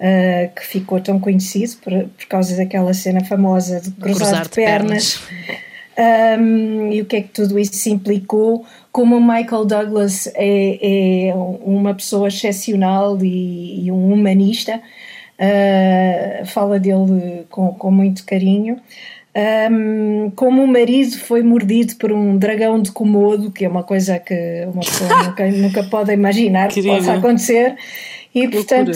uh, 0.00 0.54
que 0.54 0.66
ficou 0.66 1.00
tão 1.00 1.20
conhecido 1.20 1.76
por, 1.76 1.92
por 1.92 2.26
causa 2.26 2.56
daquela 2.56 2.92
cena 2.94 3.24
famosa 3.24 3.80
de 3.80 3.90
cruzar, 3.92 4.16
cruzar 4.16 4.42
de 4.44 4.50
pernas. 4.50 5.16
pernas. 5.18 5.58
Um, 5.98 6.92
e 6.92 7.02
o 7.02 7.04
que 7.06 7.16
é 7.16 7.22
que 7.22 7.28
tudo 7.30 7.58
isso 7.58 7.88
implicou? 7.88 8.64
Como 8.92 9.16
o 9.16 9.20
Michael 9.20 9.64
Douglas 9.64 10.28
é, 10.34 11.28
é 11.30 11.34
uma 11.34 11.92
pessoa 11.92 12.28
excepcional 12.28 13.18
e, 13.20 13.84
e 13.84 13.90
um 13.90 14.12
humanista, 14.12 14.80
uh, 15.38 16.46
fala 16.46 16.78
dele 16.78 17.46
com, 17.50 17.74
com 17.74 17.90
muito 17.90 18.24
carinho. 18.24 18.80
Um, 19.70 20.30
como 20.34 20.62
o 20.62 20.66
marido 20.66 21.16
foi 21.18 21.42
mordido 21.42 21.96
por 21.96 22.12
um 22.12 22.38
dragão 22.38 22.80
de 22.80 22.92
Komodo, 22.92 23.50
que 23.50 23.64
é 23.64 23.68
uma 23.68 23.82
coisa 23.82 24.18
que 24.20 24.68
uma 24.72 24.82
pessoa 24.82 25.22
nunca, 25.24 25.50
nunca 25.50 25.82
pode 25.84 26.12
imaginar 26.12 26.68
que 26.68 26.82
possa 26.82 27.14
acontecer, 27.14 27.76
e 28.34 28.48
portanto, 28.48 28.92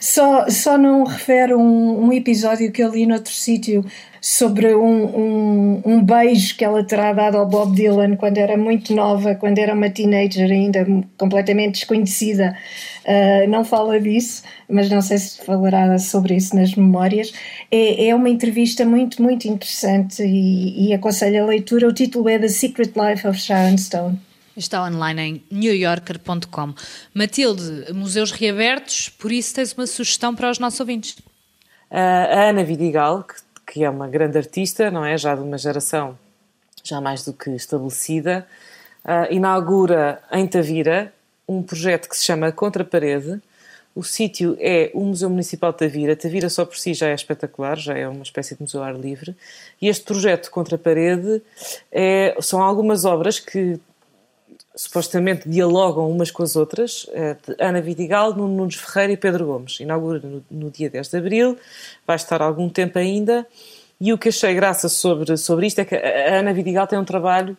só, 0.00 0.48
só 0.48 0.78
não 0.78 1.04
refere 1.04 1.54
um, 1.54 2.06
um 2.06 2.12
episódio 2.12 2.70
que 2.72 2.82
eu 2.82 2.90
li 2.90 3.06
noutro 3.06 3.32
sítio 3.32 3.84
sobre 4.24 4.72
um, 4.72 5.04
um, 5.04 5.82
um, 5.84 6.04
beijo 6.04 6.56
que 6.56 6.64
ela 6.64 6.84
terá 6.84 7.12
dado 7.12 7.38
ao 7.38 7.44
Bob 7.44 7.74
Dylan 7.74 8.14
quando 8.14 8.38
era 8.38 8.56
muito 8.56 8.94
nova, 8.94 9.34
quando 9.34 9.58
era 9.58 9.74
uma 9.74 9.90
teenager 9.90 10.48
ainda 10.48 10.86
completamente 11.18 11.80
desconhecida. 11.80 12.56
Uh, 13.04 13.50
não 13.50 13.64
fala 13.64 14.00
disso, 14.00 14.44
mas 14.68 14.88
não 14.88 15.02
sei 15.02 15.18
se 15.18 15.44
falará 15.44 15.98
sobre 15.98 16.36
isso 16.36 16.54
nas 16.54 16.72
memórias. 16.76 17.32
É, 17.68 18.06
é 18.06 18.14
uma 18.14 18.28
entrevista 18.28 18.84
muito, 18.84 19.20
muito 19.20 19.48
interessante 19.48 20.22
e, 20.22 20.86
e 20.86 20.94
aconselho 20.94 21.42
a 21.42 21.46
leitura. 21.46 21.88
O 21.88 21.92
título 21.92 22.28
é 22.28 22.38
The 22.38 22.46
Secret 22.46 22.92
Life 22.94 23.26
of 23.26 23.36
Sharon 23.36 23.76
Stone. 23.76 24.20
Está 24.56 24.84
online 24.84 25.20
em 25.20 25.42
newyorker.com. 25.50 26.74
Matilde, 27.12 27.92
museus 27.92 28.30
reabertos, 28.30 29.08
por 29.08 29.32
isso 29.32 29.52
tens 29.52 29.72
uma 29.72 29.86
sugestão 29.88 30.32
para 30.32 30.48
os 30.48 30.60
nossos 30.60 30.78
ouvintes. 30.78 31.16
A 31.90 32.50
Ana 32.50 32.62
Vidigal, 32.62 33.24
que 33.24 33.34
é 33.80 33.88
uma 33.88 34.08
grande 34.08 34.38
artista, 34.38 34.90
não 34.90 35.04
é? 35.04 35.16
Já 35.16 35.34
de 35.34 35.42
uma 35.42 35.56
geração 35.56 36.18
já 36.84 37.00
mais 37.00 37.24
do 37.24 37.32
que 37.32 37.50
estabelecida, 37.50 38.46
inaugura 39.30 40.20
em 40.32 40.46
Tavira 40.46 41.12
um 41.48 41.62
projeto 41.62 42.08
que 42.08 42.16
se 42.16 42.24
chama 42.24 42.50
Contra 42.50 42.84
Parede. 42.84 43.40
O 43.94 44.02
sítio 44.02 44.56
é 44.58 44.90
o 44.94 45.04
Museu 45.04 45.28
Municipal 45.28 45.70
de 45.70 45.78
Tavira. 45.78 46.16
Tavira 46.16 46.48
só 46.48 46.64
por 46.64 46.76
si 46.76 46.94
já 46.94 47.08
é 47.08 47.14
espetacular, 47.14 47.76
já 47.78 47.96
é 47.96 48.08
uma 48.08 48.22
espécie 48.22 48.54
de 48.54 48.62
museu 48.62 48.82
ar 48.82 48.94
livre. 48.94 49.36
E 49.80 49.88
este 49.88 50.04
projeto 50.04 50.50
Contra 50.50 50.78
Parede 50.78 51.42
é, 51.90 52.34
são 52.40 52.62
algumas 52.62 53.04
obras 53.04 53.38
que 53.38 53.78
supostamente 54.74 55.48
dialogam 55.48 56.10
umas 56.10 56.30
com 56.30 56.42
as 56.42 56.56
outras, 56.56 57.06
eh, 57.12 57.36
Ana 57.58 57.80
Vidigal, 57.80 58.34
Nunes 58.34 58.76
Ferreira 58.76 59.12
e 59.12 59.16
Pedro 59.16 59.46
Gomes. 59.46 59.80
Inaugura 59.80 60.20
no, 60.20 60.44
no, 60.50 60.70
dia 60.70 60.88
10 60.88 61.08
de 61.08 61.16
Abril, 61.18 61.58
vai 62.06 62.16
estar 62.16 62.40
algum 62.40 62.68
tempo 62.68 62.98
ainda, 62.98 63.46
e 64.00 64.12
o 64.12 64.18
que 64.18 64.30
achei 64.30 64.54
graça 64.54 64.88
sobre, 64.88 65.36
sobre 65.36 65.66
isto 65.66 65.80
é 65.80 65.84
que 65.84 65.94
a 65.94 66.38
Ana 66.38 66.52
Vidigal 66.52 66.86
tem 66.86 66.98
um 66.98 67.04
trabalho 67.04 67.56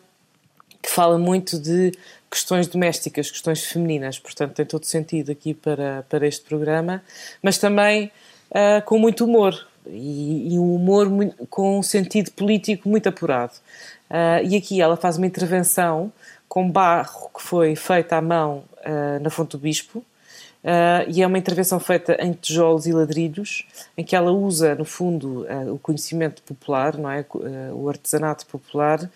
que 0.82 0.90
fala 0.90 1.18
muito 1.18 1.58
de 1.58 1.92
questões 2.30 2.66
domésticas, 2.66 3.30
questões 3.30 3.64
femininas, 3.64 4.18
portanto 4.18 4.54
tem 4.54 4.66
todo 4.66 4.84
sentido 4.84 5.30
aqui 5.30 5.54
para, 5.54 6.04
para 6.08 6.26
este 6.26 6.44
programa, 6.44 7.02
mas 7.40 7.56
também 7.58 8.10
uh, 8.50 8.84
com 8.84 8.98
muito 8.98 9.24
humor, 9.24 9.66
e, 9.86 10.54
e 10.54 10.58
um 10.58 10.74
humor 10.74 11.08
muito, 11.08 11.46
com 11.46 11.78
um 11.78 11.82
sentido 11.82 12.32
político 12.32 12.88
muito 12.88 13.08
apurado. 13.08 13.52
Uh, 14.10 14.44
e 14.46 14.56
aqui 14.56 14.80
ela 14.80 14.96
faz 14.96 15.16
uma 15.16 15.26
intervenção 15.26 16.12
com 16.48 16.70
barro 16.70 17.30
que 17.34 17.42
foi 17.42 17.74
feita 17.74 18.16
à 18.16 18.20
mão 18.22 18.64
uh, 18.80 19.22
na 19.22 19.30
Fonte 19.30 19.52
do 19.52 19.58
Bispo. 19.58 19.98
Uh, 19.98 21.04
e 21.08 21.22
é 21.22 21.26
uma 21.26 21.36
intervenção 21.36 21.78
feita 21.78 22.16
em 22.20 22.32
tijolos 22.32 22.86
e 22.86 22.92
ladrilhos, 22.92 23.66
em 23.96 24.04
que 24.04 24.16
ela 24.16 24.30
usa, 24.32 24.74
no 24.74 24.84
fundo, 24.84 25.42
uh, 25.42 25.74
o 25.74 25.78
conhecimento 25.78 26.42
popular, 26.42 26.96
não 26.96 27.10
é? 27.10 27.26
o 27.74 27.88
artesanato 27.88 28.46
popular, 28.46 29.10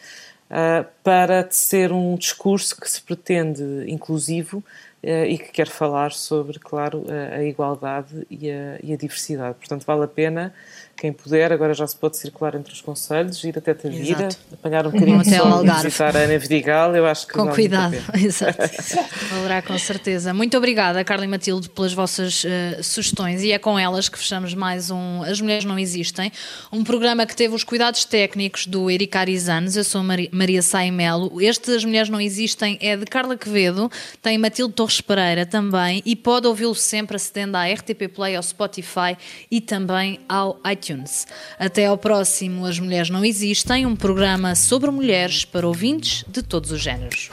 para 1.04 1.46
ser 1.50 1.92
um 1.92 2.16
discurso 2.16 2.74
que 2.80 2.90
se 2.90 3.02
pretende 3.02 3.84
inclusivo 3.86 4.64
e 5.02 5.38
que 5.38 5.52
quer 5.52 5.68
falar 5.68 6.12
sobre, 6.12 6.58
claro, 6.58 7.04
a, 7.32 7.42
igualdade 7.44 8.26
e 8.30 8.50
a, 8.50 8.78
e 8.82 8.92
a 8.92 8.96
diversidade. 8.96 9.54
Portanto, 9.54 9.84
vale 9.86 10.04
a 10.04 10.08
pena 10.08 10.52
quem 10.98 11.12
puder, 11.12 11.52
agora 11.52 11.72
já 11.74 11.86
se 11.86 11.94
pode 11.94 12.16
circular 12.16 12.56
entre 12.56 12.72
os 12.72 12.80
conselhos, 12.80 13.44
ir 13.44 13.56
até 13.56 13.72
Tavira, 13.72 14.26
Exato. 14.26 14.36
apanhar 14.52 14.84
um 14.84 14.90
bocadinho 14.90 15.22
de 15.22 15.36
sol 15.36 15.64
e 15.64 15.70
visitar 15.70 16.16
a 16.16 16.20
Ana 16.20 16.36
Vidigal, 16.36 16.96
eu 16.96 17.06
acho 17.06 17.24
que 17.28 17.34
Com 17.34 17.48
cuidado, 17.50 17.94
exato. 18.18 18.58
Valerá 19.30 19.62
com 19.62 19.78
certeza. 19.78 20.34
Muito 20.34 20.56
obrigada, 20.56 21.04
Carla 21.04 21.24
e 21.24 21.28
Matilde, 21.28 21.68
pelas 21.70 21.92
vossas 21.92 22.42
uh, 22.42 22.82
sugestões 22.82 23.44
e 23.44 23.52
é 23.52 23.60
com 23.60 23.78
elas 23.78 24.08
que 24.08 24.18
fechamos 24.18 24.54
mais 24.54 24.90
um 24.90 25.22
As 25.22 25.40
Mulheres 25.40 25.64
Não 25.64 25.78
Existem, 25.78 26.32
um 26.72 26.82
programa 26.82 27.24
que 27.24 27.36
teve 27.36 27.54
os 27.54 27.62
cuidados 27.62 28.04
técnicos 28.04 28.66
do 28.66 28.90
Eric 28.90 29.16
Arizanes, 29.16 29.76
eu 29.76 29.84
sou 29.84 30.02
Maria 30.32 30.62
Saimelo, 30.62 31.40
este 31.40 31.70
As 31.70 31.84
Mulheres 31.84 32.08
Não 32.08 32.20
Existem 32.20 32.76
é 32.80 32.96
de 32.96 33.06
Carla 33.06 33.36
Quevedo, 33.36 33.88
tem 34.20 34.36
Matilde 34.36 34.74
Torres 34.74 34.87
Pereira 35.00 35.44
também 35.44 36.02
e 36.04 36.16
pode 36.16 36.46
ouvi-lo 36.46 36.74
sempre 36.74 37.16
acedendo 37.16 37.56
à 37.56 37.66
RTP 37.66 38.08
Play, 38.12 38.34
ao 38.34 38.42
Spotify 38.42 39.16
e 39.50 39.60
também 39.60 40.20
ao 40.28 40.58
iTunes. 40.70 41.26
Até 41.58 41.86
ao 41.86 41.98
próximo 41.98 42.64
As 42.64 42.78
Mulheres 42.78 43.10
Não 43.10 43.24
Existem, 43.24 43.86
um 43.86 43.94
programa 43.94 44.54
sobre 44.54 44.90
mulheres 44.90 45.44
para 45.44 45.66
ouvintes 45.66 46.24
de 46.28 46.42
todos 46.42 46.72
os 46.72 46.80
géneros. 46.80 47.30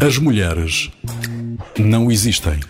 As 0.00 0.18
mulheres 0.18 0.90
não 1.78 2.10
existem. 2.10 2.60